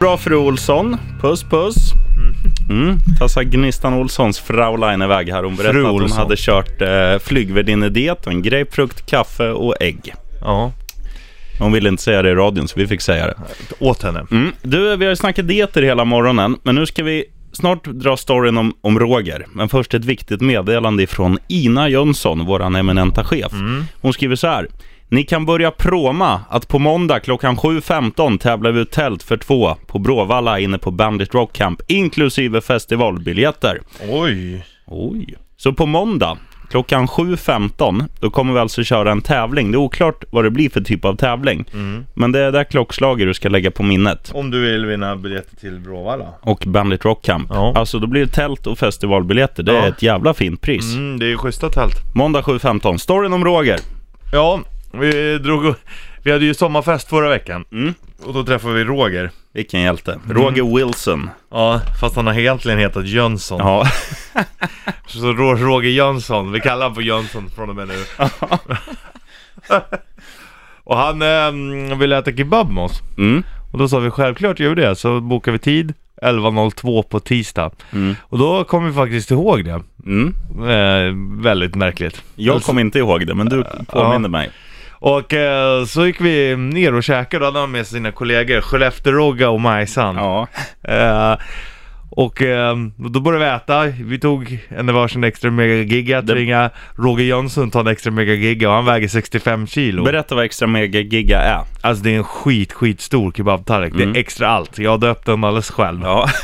[0.00, 1.76] Bra fru Olsson, puss puss.
[2.70, 2.98] Mm.
[3.18, 5.42] Tassa Gnistan Olssons Fraulein iväg här.
[5.42, 6.18] Hon berättade Fru att hon Olsson.
[6.18, 10.14] hade kört eh, flygvärdinnediet och en grapefrukt, kaffe och ägg.
[10.40, 10.72] Ja,
[11.58, 13.34] Hon ville inte säga det i radion så vi fick säga det.
[13.78, 14.52] åt henne Mm.
[14.62, 18.56] Du, vi har ju snackat dieter hela morgonen, men nu ska vi snart dra storyn
[18.58, 19.46] om, om Roger.
[19.52, 23.52] Men först ett viktigt meddelande ifrån Ina Jönsson, våran eminenta chef.
[24.00, 24.68] Hon skriver så här.
[25.12, 29.74] Ni kan börja proma att på måndag klockan 7.15 tävlar vi ut tält för två
[29.86, 33.80] på Bråvalla inne på Bandit Rock Camp, inklusive festivalbiljetter.
[34.10, 35.34] Oj Oj.
[35.56, 36.38] Så på måndag
[36.70, 39.70] klockan 7.15 då kommer vi alltså köra en tävling.
[39.72, 41.64] Det är oklart vad det blir för typ av tävling.
[42.14, 44.30] Men det är det klockslaget du ska lägga på minnet.
[44.34, 47.46] Om du vill vinna biljetter till Bråvalla Och Bandit Rock Camp.
[47.50, 47.72] Ja.
[47.76, 49.62] Alltså då blir det tält och festivalbiljetter.
[49.62, 49.88] Det är Ja.
[49.88, 50.94] ett jävla fint pris.
[50.94, 52.96] mm, Det är ju schyssta tält Måndag 7.15.
[52.98, 53.78] Storyn om Roger.
[54.32, 54.60] Ja,
[54.92, 55.74] vi drog
[56.22, 57.94] Vi hade ju sommarfest förra veckan Mm.
[58.24, 60.18] Och då träffade vi Roger Vilken hjälte.
[60.28, 61.30] Roger Wilson.
[61.50, 63.86] Ja, fast han har egentligen hetat Jönsson Ja.
[65.06, 67.94] Så Ro- Roger Jönsson, vi kallar honom för Jönsson från och med nu
[70.84, 73.42] Och han eh, ville äta kebab med oss Mm.
[73.72, 77.70] Och då sa vi självklart gör vi det, så bokade vi tid 11.02 på tisdag
[77.92, 78.14] Mm.
[78.22, 80.34] Och då kom vi faktiskt ihåg det Mm.
[80.68, 84.50] eh, Väldigt märkligt Jag kommer inte ihåg det, men du påminner mig.
[85.02, 88.60] Och eh, så gick vi ner och käkade och hade han med sig sina kollegor
[88.60, 90.46] Skellefteå-Rogga och Majsan Ja.
[90.94, 91.38] eh,
[92.10, 93.84] Och eh, då började vi äta.
[94.04, 96.20] Vi tog en varsin extra megagiga.
[96.22, 100.04] Det- Tvingade Roger Jönsson ta en extra megagiga och han väger 65 kilo.
[100.04, 101.60] Berätta vad extra mega giga är.
[101.80, 103.92] Alltså det är en skit, skit stor kebabtallrik.
[103.96, 104.16] Det Mm.
[104.16, 104.78] är extra allt.
[104.78, 106.00] Jag har döpt den alldeles själv.
[106.02, 106.28] Ja.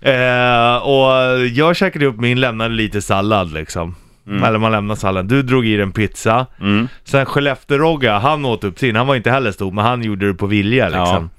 [0.00, 3.94] Eh, och jag käkade upp min, lämnade lite sallad liksom.
[4.28, 5.28] Eller man lämnar sallad.
[5.28, 6.46] Du drog i dig en pizza.
[6.60, 6.88] Mm.
[7.04, 8.96] Sen Skellefteå-Rogga, han åt upp sin.
[8.96, 11.30] Han var inte heller stor, men han gjorde det på vilja liksom.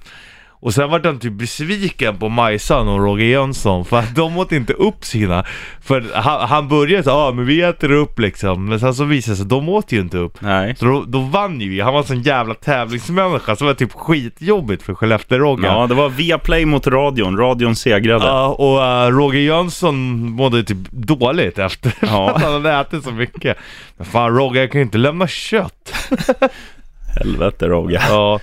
[0.62, 4.52] Och sen var han typ besviken på Majsan och Roger Jönsson för att de åt
[4.52, 5.46] inte upp sina.
[5.82, 8.66] För han, han började så ja ah, men vi äter upp liksom.
[8.66, 10.42] Men sen så visade det sig de åt ju inte upp.
[10.42, 10.76] Nej.
[10.76, 11.80] Så då, då vann ju vi.
[11.80, 15.66] Han var en sån jävla tävlingsmänniska så det var typ skitjobbigt för Skellefteå-Rogga.
[15.66, 17.38] Ja, det var via play mot radion.
[17.38, 18.26] Radion segrade.
[18.26, 22.30] Ja, och äh, Roger Jönsson mådde typ dåligt efter Ja.
[22.36, 23.58] att han hade ätit så mycket.
[23.98, 25.94] Men fan Roger, jag kan ju inte lämna kött.
[27.20, 28.02] Helvete Rogge.
[28.10, 28.40] Ja.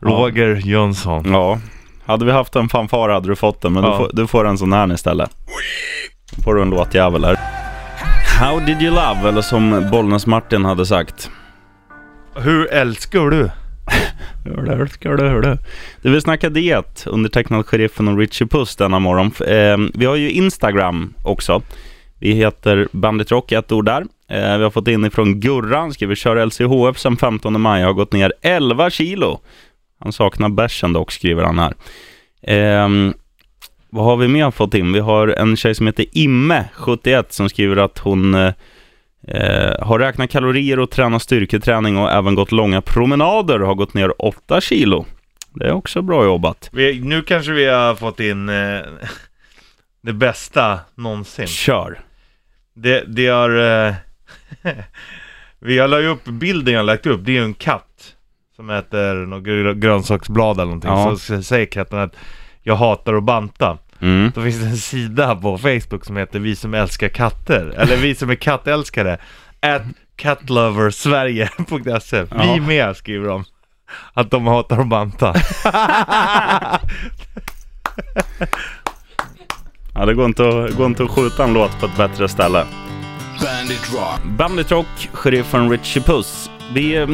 [0.00, 1.32] Roger Jönsson.
[1.32, 1.58] Ja.
[2.06, 3.90] Hade vi haft en fanfar hade du fått den, men Ja.
[3.90, 5.30] du, får, du får en sån här istället.
[6.36, 7.36] Då får du en låtjävel här.
[8.40, 9.28] How did you love?
[9.28, 11.30] Eller som Bollnäs-Martin hade sagt.
[12.34, 13.50] Hur älskar du?
[14.44, 15.58] Du, hör du, hör du.
[16.02, 19.26] Du vill snacka diet, undertecknad sheriffen och Richie Puss denna morgon.
[19.46, 21.62] Eh, vi har ju Instagram också.
[22.18, 24.00] Vi heter Bandit Rock, ett ord där.
[24.30, 28.12] Eh, vi har fått in ifrån Gurran, skriver kör LCHF sen 15 maj, har gått
[28.12, 29.40] ner 11 kilo.
[29.98, 31.74] Han saknar bärsen dock, skriver han här.
[32.42, 33.14] Ehm,
[33.90, 34.92] vad har vi mer fått in?
[34.92, 38.52] Vi har en tjej som heter Imme, 71, som skriver att hon eh,
[39.28, 43.94] eh, har räknat kalorier och tränat styrketräning och även gått långa promenader och har gått
[43.94, 45.06] ner 8 kilo.
[45.54, 46.70] Det är också bra jobbat.
[46.72, 48.80] Vi, nu kanske vi har fått in eh,
[50.02, 51.46] det bästa någonsin.
[51.46, 52.00] Kör!
[52.74, 53.86] Det, det har...
[53.86, 53.94] Eh,
[55.58, 57.20] vi har lagt upp bilden jag har lagt upp.
[57.24, 57.87] Det är ju en katt.
[58.58, 60.90] Som äter något gr- grönsaksblad eller någonting.
[60.90, 61.16] Ja.
[61.16, 62.16] Så säger katten att
[62.62, 63.78] jag hatar att banta.
[64.00, 64.32] Mm.
[64.34, 67.74] Då finns det en sida på Facebook som heter Vi som älskar katter.
[67.76, 69.18] Eller Vi som är kattälskare.
[69.60, 69.82] At
[70.16, 72.54] catloversverige.se Ja.
[72.54, 73.44] Vi med skriver de.
[74.14, 75.34] Att de hatar att banta.
[79.94, 82.64] Ja, det går inte, att, går inte att skjuta en låt på ett bättre ställe.
[83.42, 84.24] Bandit Rock.
[84.38, 86.50] Bandit Rock, sheriffen Richie Puss.
[86.72, 87.06] Vi,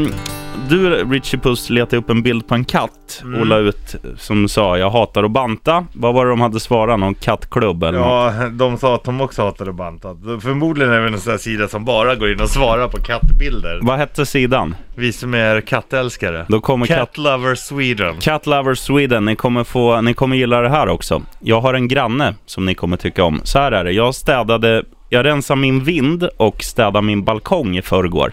[0.68, 2.90] du Richie Puss letade upp en bild på en katt
[3.22, 3.40] Mm.
[3.40, 5.86] och la ut som sa jag hatar att banta.
[5.92, 7.00] Vad var det de hade svarat?
[7.00, 8.34] Någon kattklubb eller något?
[8.40, 10.08] Ja, de sa att de också hatar att banta.
[10.42, 13.78] Förmodligen är det en sån här sida som bara går in och svarar på kattbilder.
[13.82, 14.74] Vad hette sidan?
[14.96, 16.46] Vi som är kattälskare.
[16.48, 16.98] Då kommer katt...
[16.98, 18.16] Cat Lover Sweden.
[18.20, 21.22] Cat Lovers Sweden, ni kommer, få, ni kommer gilla det här också.
[21.40, 23.40] Jag har en granne som ni kommer tycka om.
[23.44, 27.82] Så här är det, jag städade, jag rensade min vind och städade min balkong i
[27.82, 28.32] förrgår.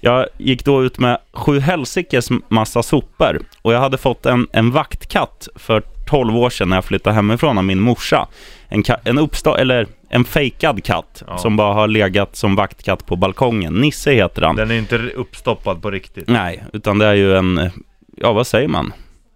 [0.00, 4.70] Jag gick då ut med sju helsikes massa sopor och jag hade fått en, en
[4.70, 8.28] vaktkatt för 12 år sedan när jag flyttade hemifrån av min morsa.
[8.68, 11.38] En, en, uppstå- eller en fejkad katt Ja.
[11.38, 13.74] som bara har legat som vaktkatt på balkongen.
[13.74, 14.56] Nisse heter han.
[14.56, 16.28] Den är inte uppstoppad på riktigt.
[16.28, 17.70] Nej, utan det är ju en,
[18.16, 18.92] ja vad säger man?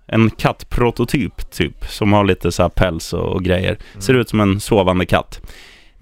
[0.07, 3.79] En kattprototyp typ, som har lite så här päls och, och grejer.
[3.99, 5.41] Ser ut som en sovande katt.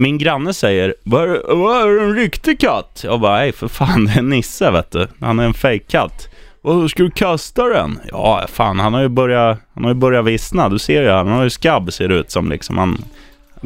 [0.00, 3.00] Min granne säger, vad är, vad är det en riktig katt?
[3.04, 5.08] Jag bara, nej för fan det är Nisse vet du.
[5.20, 6.28] Han är en fejkkatt.
[6.62, 8.00] Och ska du kasta den?
[8.08, 10.68] Ja, fan han har ju börjat, han har ju börjat vissna.
[10.68, 12.78] Du ser ju, han har ju skabb ser det ut som liksom.
[12.78, 13.04] Han,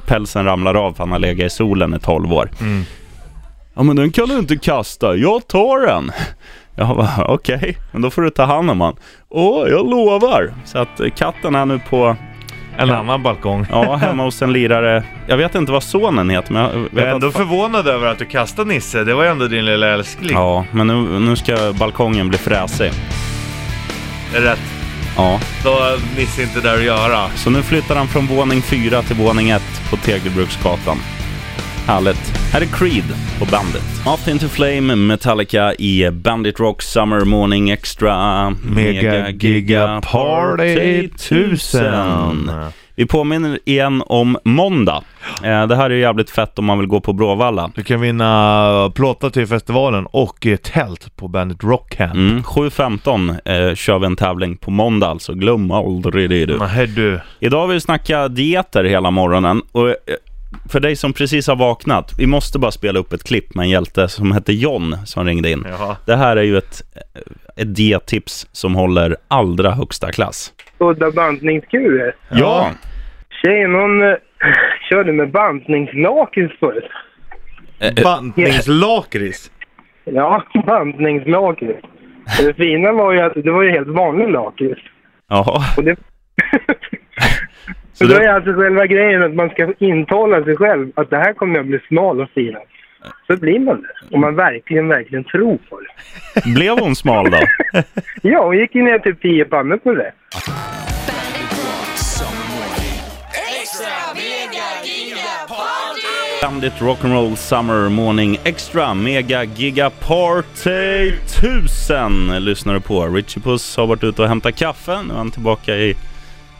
[0.06, 2.50] pälsen ramlar av för han har legat i solen i 12 år.
[2.60, 2.82] Mm.
[3.74, 6.12] Ja men den kan du inte kasta, jag tar den.
[6.76, 8.96] Jag bara okej, men då får du ta hand om han.
[9.28, 10.54] Åh, jag lovar.
[10.64, 12.16] Så att eh, katten är nu på,
[12.78, 13.66] En annan balkong.
[13.70, 15.02] ja hemma hos en lirare.
[15.26, 18.06] Jag vet inte vad sonen heter men jag Jag vet är ändå att, förvånad över
[18.06, 19.04] att du kastade Nisse.
[19.04, 20.32] Det var ju ändå din lilla älskling.
[20.38, 22.92] Ja, men nu, nu ska balkongen bli fräsig.
[24.34, 24.58] Rätt.
[25.16, 27.28] Ja, Då har Nisse inte där att göra.
[27.34, 30.98] så nu flyttar han från våning 4 till våning 1 på Tegelbruksgatan.
[31.86, 32.32] Härligt.
[32.52, 33.04] Här är Creed
[33.38, 33.82] på bandet.
[34.06, 38.50] Off into Flame, Metallica i Bandit Rock Summer Morning Extra.
[38.50, 42.50] Mega Giga Party 1000.
[42.96, 45.02] Vi påminner igen om måndag.
[45.42, 47.70] Eh, det här är ju jävligt fett om man vill gå på Bråvalla.
[47.74, 52.14] Du kan vinna plåtar till festivalen och ett tält på Bandit Rock Camp.
[52.14, 55.34] Mm, 7.15 eh, kör vi en tävling på måndag alltså.
[55.34, 56.58] Glöm aldrig det du.
[56.58, 57.20] Nej du.
[57.40, 59.94] Idag har vi snackat dieter hela morgonen och eh,
[60.72, 63.70] för dig som precis har vaknat, vi måste bara spela upp ett klipp med en
[63.70, 65.66] hjälte som heter John som ringde in.
[65.68, 65.96] Jaha.
[66.06, 66.82] Det här är ju ett,
[67.56, 70.52] ett diettips som håller allra högsta klass.
[70.78, 72.14] Udda bantningskurer.
[72.30, 72.70] Ja,
[73.42, 74.14] Tjejen hon eh,
[74.90, 76.90] körde med bantningslakrits förut.
[78.04, 79.50] Bantningslakrits.
[80.04, 81.88] Ja, bantningslakrits.
[82.40, 84.80] Det fina var ju att det var ju helt vanlig lakrits.
[85.28, 85.64] ja.
[85.76, 85.96] Och det...
[87.94, 91.32] Så då är alltså själva grejen att man ska intala sig själv att det här
[91.32, 92.56] kommer att bli smal och fin.
[93.26, 94.14] Så blir man det.
[94.14, 96.54] Om man verkligen, verkligen tror på det.
[96.54, 97.38] Blev hon smal då?
[98.22, 100.12] Ja, hon gick ner typ 10 pannor på det.
[106.42, 113.06] Bandit Rock'n'Roll Summer Morning Extra Mega Giga Party 1000 lyssnar du på.
[113.06, 115.02] Richie Puss har varit ute och hämtat kaffe.
[115.02, 115.94] Nu är han tillbaka i,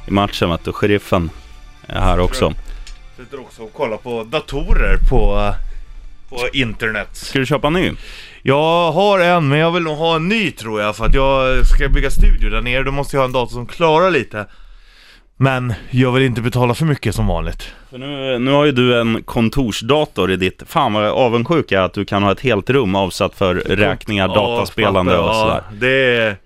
[0.07, 0.51] i matchen.
[0.51, 0.73] Vet du.
[0.73, 1.31] Sheriffen
[1.87, 2.53] är här också.
[3.17, 5.53] Sitter också och kollar på datorer på,
[6.29, 7.09] på internet.
[7.13, 7.93] Ska du köpa ny?
[8.43, 11.67] Jag har en, men jag vill nog ha en ny tror jag för att jag
[11.67, 12.83] ska bygga studio där nere.
[12.83, 14.47] Då måste jag ha en dator som klarar lite.
[15.37, 17.73] Men jag vill inte betala för mycket som vanligt.
[17.91, 20.63] För nu, nu har ju du en kontorsdator i ditt...
[20.67, 25.19] Fan vad avundsjuk jag att du kan ha ett helt rum avsatt för räkningar, dataspelande
[25.19, 25.63] och sådär.
[25.71, 26.37] Ja, det är...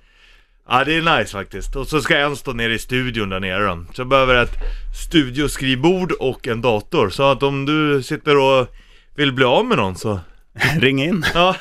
[0.69, 1.77] Ja, det är nice faktiskt.
[1.77, 3.85] Och så ska en stå nere i studion där nere då.
[3.95, 4.55] Så jag behöver ett
[5.13, 7.11] studioskrivbord och en dator.
[7.11, 8.67] Så att om du sitter och
[9.17, 10.21] vill bli av med någon så...
[10.81, 11.25] Ring in.
[11.35, 11.57] Ja,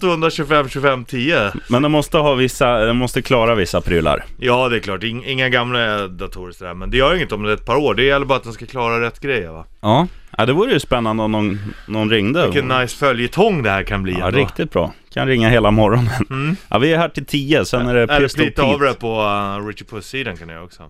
[0.00, 1.52] 0225 25 10.
[1.68, 4.24] Men den måste ha vissa, den måste klara vissa prylar.
[4.38, 5.02] Ja, det är klart.
[5.02, 6.74] Ing- Inga gamla datorer sådär.
[6.74, 7.94] Men det gör inget om det är ett par år.
[7.94, 9.64] Det gäller bara att den ska klara rätt grejer va.
[9.80, 10.06] Ja,
[10.36, 12.44] ja det vore ju spännande om någon, någon ringde.
[12.44, 14.38] Vilken nice följetong det här kan bli Ja, ändå.
[14.38, 14.92] riktigt bra.
[15.14, 16.56] Kan ringa hela morgonen.
[16.68, 19.00] Ja, vi är här till 10, sen är det Eller Pistol plita av det Pete.
[19.00, 20.82] på uh, Richie Puss-sidan kan jag också.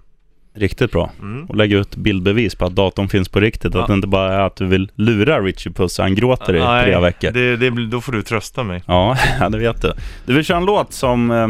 [0.55, 1.11] Riktigt bra.
[1.21, 1.45] Mm.
[1.47, 3.75] Och lägga ut bildbevis på att datorn finns på riktigt.
[3.75, 3.81] Ja.
[3.81, 6.61] Att det inte bara är att du vill lura Richie Puss så han gråter i
[6.61, 7.31] Nej, tre veckor.
[7.31, 8.83] Det, det, då får du trösta mig.
[8.87, 9.93] Ja, ja, det vet du.
[10.27, 11.49] Du vill köra en låt som, eh,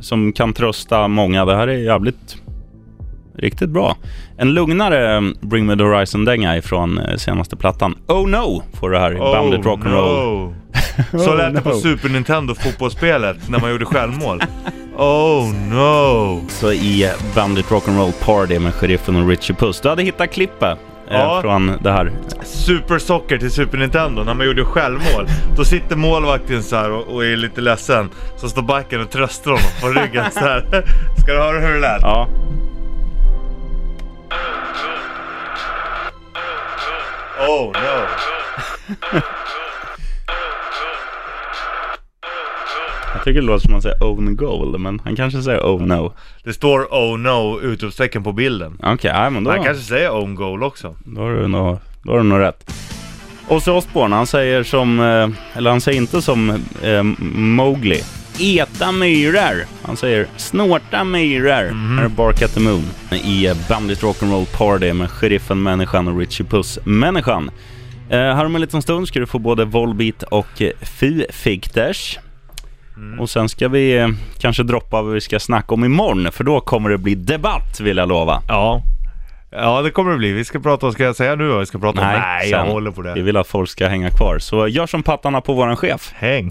[0.00, 1.44] som kan trösta många.
[1.44, 2.36] Det här är jävligt
[3.38, 3.96] riktigt bra.
[4.38, 7.94] En lugnare eh, Bring Me The Horizon-dänga ifrån eh, senaste plattan.
[8.08, 10.24] Oh No får du här i Bandit Rock'n'Roll.
[10.36, 10.54] no.
[11.18, 11.74] Så Oh, lät det på no.
[11.74, 14.42] Super Nintendo fotbollsspelet när man gjorde självmål.
[14.96, 16.40] Oh no!
[16.48, 19.80] Så i Bandit Rock'n'Roll Party med Sheriffen och Richie Puss.
[19.80, 20.78] Du hade hittat klippet
[21.10, 21.38] eh, Ja.
[21.42, 22.12] från det här.
[22.42, 25.26] Super Soccer till Super Nintendo när man gjorde självmål.
[25.56, 28.10] Då sitter målvakten så här och, och är lite ledsen.
[28.36, 30.60] Så står backen och tröstar honom på ryggen så här.
[31.22, 32.02] Ska du höra hur det lät?
[32.02, 32.28] Ja.
[37.48, 38.06] Oh no!
[43.14, 45.82] Jag tycker det låter som att man säger own goal, men han kanske säger oh
[45.82, 46.12] no.
[46.44, 48.78] Det står oh no utropstecken på bilden.
[48.82, 50.96] Okej, okay, men då, Han kanske säger own goal också.
[51.04, 52.74] då har du nog, då har du nog rätt.
[53.48, 55.28] Ozzy Osbourne, han säger som, eh,
[55.58, 56.50] eller han säger inte som
[56.82, 58.00] eh, Mowgli.
[58.40, 59.64] Eta myror.
[59.82, 61.96] Han säger snorta myror.
[61.96, 62.84] Här är Bark at the Moon
[63.24, 67.50] i eh, Bandit Rock'n'Roll Party med Sheriffen Människan och Richie Puss Människan.
[68.10, 72.18] Eh, här om en liten stund ska du få både Volbeat och eh, Fy Fikters.
[73.18, 76.60] Och sen ska vi eh, kanske droppa vad vi ska snacka om imorgon, för då
[76.60, 78.42] kommer det bli debatt vill jag lova.
[78.48, 78.82] Ja.
[79.50, 80.32] Ja det kommer det bli.
[80.32, 82.06] Vi ska prata, ska jag säga nu vad vi ska prata om?
[82.06, 83.22] Nej, jag håller på Vi det.
[83.22, 84.38] vill att folk ska hänga kvar.
[84.38, 86.12] Så gör som pattarna på våran chef.
[86.14, 86.50] Häng.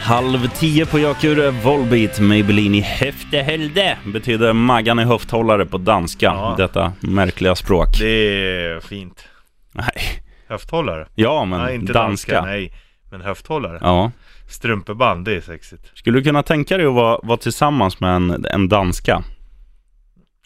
[0.00, 6.26] Halv tio på Jakure, Volbeat, Maybelline i Häftehälde betyder Maggan i höfthållare på danska.
[6.26, 6.54] Ja.
[6.58, 7.98] Detta märkliga språk.
[7.98, 9.24] Det är fint.
[9.72, 10.22] Nej.
[10.48, 11.06] Höfthållare?
[11.14, 12.32] Ja, men nej, inte danska.
[12.32, 12.50] danska.
[12.50, 12.72] Nej,
[13.10, 13.78] men höfthållare.
[13.80, 14.12] Ja.
[14.48, 15.90] Strumpeband, det är sexigt.
[15.94, 19.22] Skulle du kunna tänka dig att vara, vara tillsammans med en, en danska?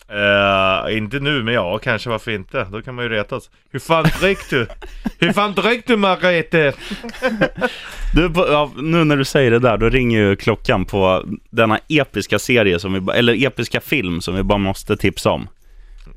[0.08, 2.66] Eh, inte nu, men ja, kanske varför inte?
[2.70, 3.50] Då kan man ju retas.
[3.70, 4.66] Hur fan drick du?
[5.18, 6.72] Hur fan drick du Margrethe?
[8.14, 12.38] Du, ja, nu när du säger det där, då ringer ju klockan på denna episka
[12.38, 15.48] serie, som vi, eller episka film som vi bara måste tipsa om.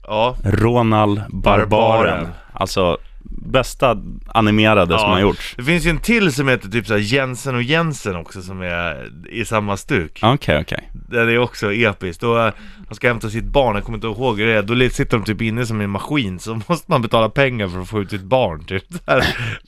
[0.04, 1.70] Ja, Ronald Barbaren.
[1.70, 2.28] Barbaren.
[2.54, 2.98] Alltså,
[3.30, 5.14] bästa animerade som Ja.
[5.14, 5.54] har gjorts.
[5.58, 9.12] det finns ju en till som heter typ såhär Jensen och Jensen också som är
[9.30, 10.20] i samma stuk.
[10.24, 10.90] Okej, okej.
[11.10, 12.22] Det är också episkt.
[12.22, 12.54] Då, eh,
[12.88, 14.62] han ska hämta sitt barn, jag kommer inte ihåg hur det är.
[14.62, 17.82] Då sitter de typ inne som i en maskin, så måste man betala pengar för
[17.82, 18.84] att få ut sitt barn typ.
[19.06, 19.22] Så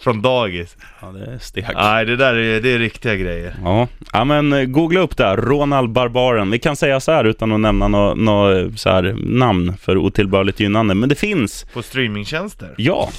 [0.04, 0.78] Från dagis.
[1.02, 1.66] Ja, det är steg.
[1.76, 3.56] Nej, det där är, det är riktiga grejer.
[3.64, 3.88] Ja.
[4.14, 5.38] ja, men eh, googla upp det här.
[5.38, 6.52] Ronald Barbaren.
[6.52, 10.60] Vi kan säga så här utan att nämna något nå, så här namn för otillbörligt
[10.60, 10.96] gynnande.
[10.96, 11.66] Men det finns.
[11.74, 12.74] På streamingtjänster.
[12.78, 13.10] Ja.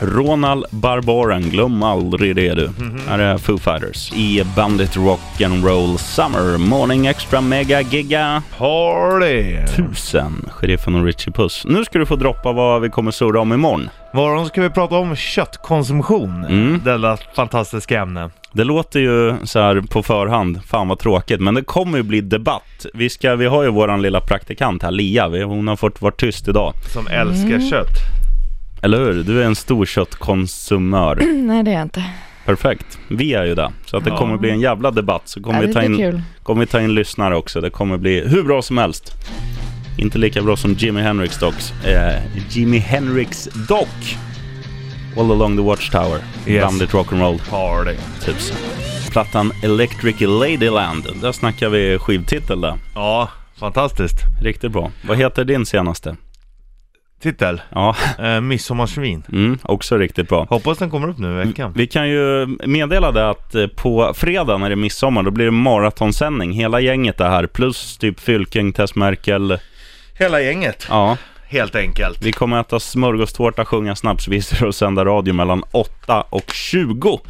[0.00, 2.70] Ronald Barbaren, glöm aldrig det du.
[2.78, 3.00] Mhm.
[3.08, 9.56] Här är Foo Fighters i Bandit Rock and Roll Summer Morning Extra Mega Giga Party!
[9.64, 10.48] 1000.
[10.50, 11.62] Sheriffen och Richie Puss.
[11.66, 13.88] Nu ska du få droppa vad vi kommer surra om imorgon.
[14.14, 16.44] Morgon ska vi prata om köttkonsumtion.
[16.44, 16.80] Mm.
[16.84, 18.30] Detta fantastiska ämne.
[18.52, 22.20] Det låter ju så här på förhand, fan vad tråkigt, men det kommer ju bli
[22.20, 22.86] debatt.
[22.94, 26.12] Vi, ska, vi har ju våran lilla praktikant här, Lia, Vi- hon har fått vara
[26.12, 26.72] tyst idag.
[26.92, 27.88] Som älskar kött.
[28.82, 29.22] Eller hur?
[29.22, 31.16] Du är en stor köttkonsumör.
[31.46, 32.04] Nej, det är jag inte.
[32.44, 32.98] Perfekt.
[33.08, 33.72] Vi är ju det.
[33.86, 34.16] Så att det Ja.
[34.18, 35.22] kommer bli en jävla debatt.
[35.24, 36.22] Så kommer, ja, vi ta in, kul.
[36.42, 37.60] kommer vi ta in lyssnare också.
[37.60, 39.12] Det kommer bli hur bra som helst.
[39.98, 41.54] Inte lika bra som Jimi Hendrix dock.
[41.86, 44.16] Eh, Jimi Hendrix dock.
[45.18, 46.18] All along the Watchtower.
[46.46, 46.64] Yes.
[46.64, 47.50] Bandit Rock'n'Roll.
[47.50, 47.96] Party.
[48.24, 48.54] Typ så.
[49.10, 51.06] Plattan Electric Ladyland.
[51.22, 52.74] Där snackar vi skivtitel där.
[52.94, 54.16] Ja, fantastiskt.
[54.42, 54.90] Riktigt bra.
[55.08, 56.16] Vad heter din senaste?
[57.22, 57.60] Titel.
[57.70, 59.22] Ja, Eh, Midsommarsvin.
[59.32, 60.46] mm, också riktigt bra.
[60.50, 61.72] Hoppas den kommer upp nu i veckan.
[61.76, 65.44] Vi kan ju meddela det att eh, på fredag när det är midsommar, då blir
[65.44, 66.52] det maratonsändning.
[66.52, 69.58] Hela gänget är här, plus typ Fylking, Tess Merkel.
[70.18, 70.86] Hela gänget.
[70.90, 71.16] Ja,
[71.48, 72.22] Helt enkelt.
[72.22, 77.20] vi kommer äta smörgåstårta, sjunga snapsvisor och sända radio mellan 8 och 20.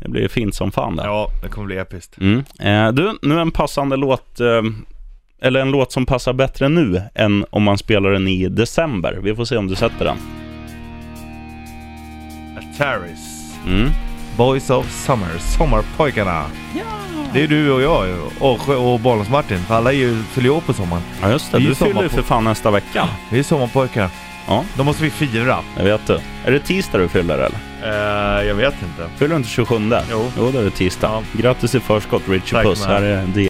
[0.00, 1.04] Det blir fint som fan där.
[1.04, 2.18] Ja, det kommer bli episkt.
[2.20, 2.44] Mm.
[2.60, 4.62] Eh, du, nu en passande låt, eh,
[5.42, 9.18] eller en låt som passar bättre nu än om man spelar den i december.
[9.22, 10.16] Vi får se om du sätter den.
[12.58, 13.54] Ataris.
[13.66, 13.90] Mm.
[14.36, 15.38] Boys of Summer.
[15.38, 16.44] Sommarpojkarna.
[17.32, 18.08] Det är du och jag
[18.40, 19.58] och, och Bollnäs Martin.
[19.58, 21.02] För alla är ju, fyller ju år på sommaren.
[21.22, 21.58] Ja, just det.
[21.58, 23.08] Vi är Du fyller ju för fan nästa vecka.
[23.30, 24.08] Vi är sommarpojkar.
[24.48, 25.58] Ja, Då måste vi fira.
[25.76, 26.18] jag vet du.
[26.44, 27.58] Är det tisdag du fyller eller?
[27.82, 29.08] Eh, jag vet inte.
[29.16, 29.74] Fyller du inte 27?
[30.10, 30.30] Jo.
[30.38, 31.08] Jo, det är det tisdag.
[31.10, 31.22] Ja.
[31.42, 32.86] Grattis i förskott Richie Tack, Puss.
[32.86, 33.22] Här är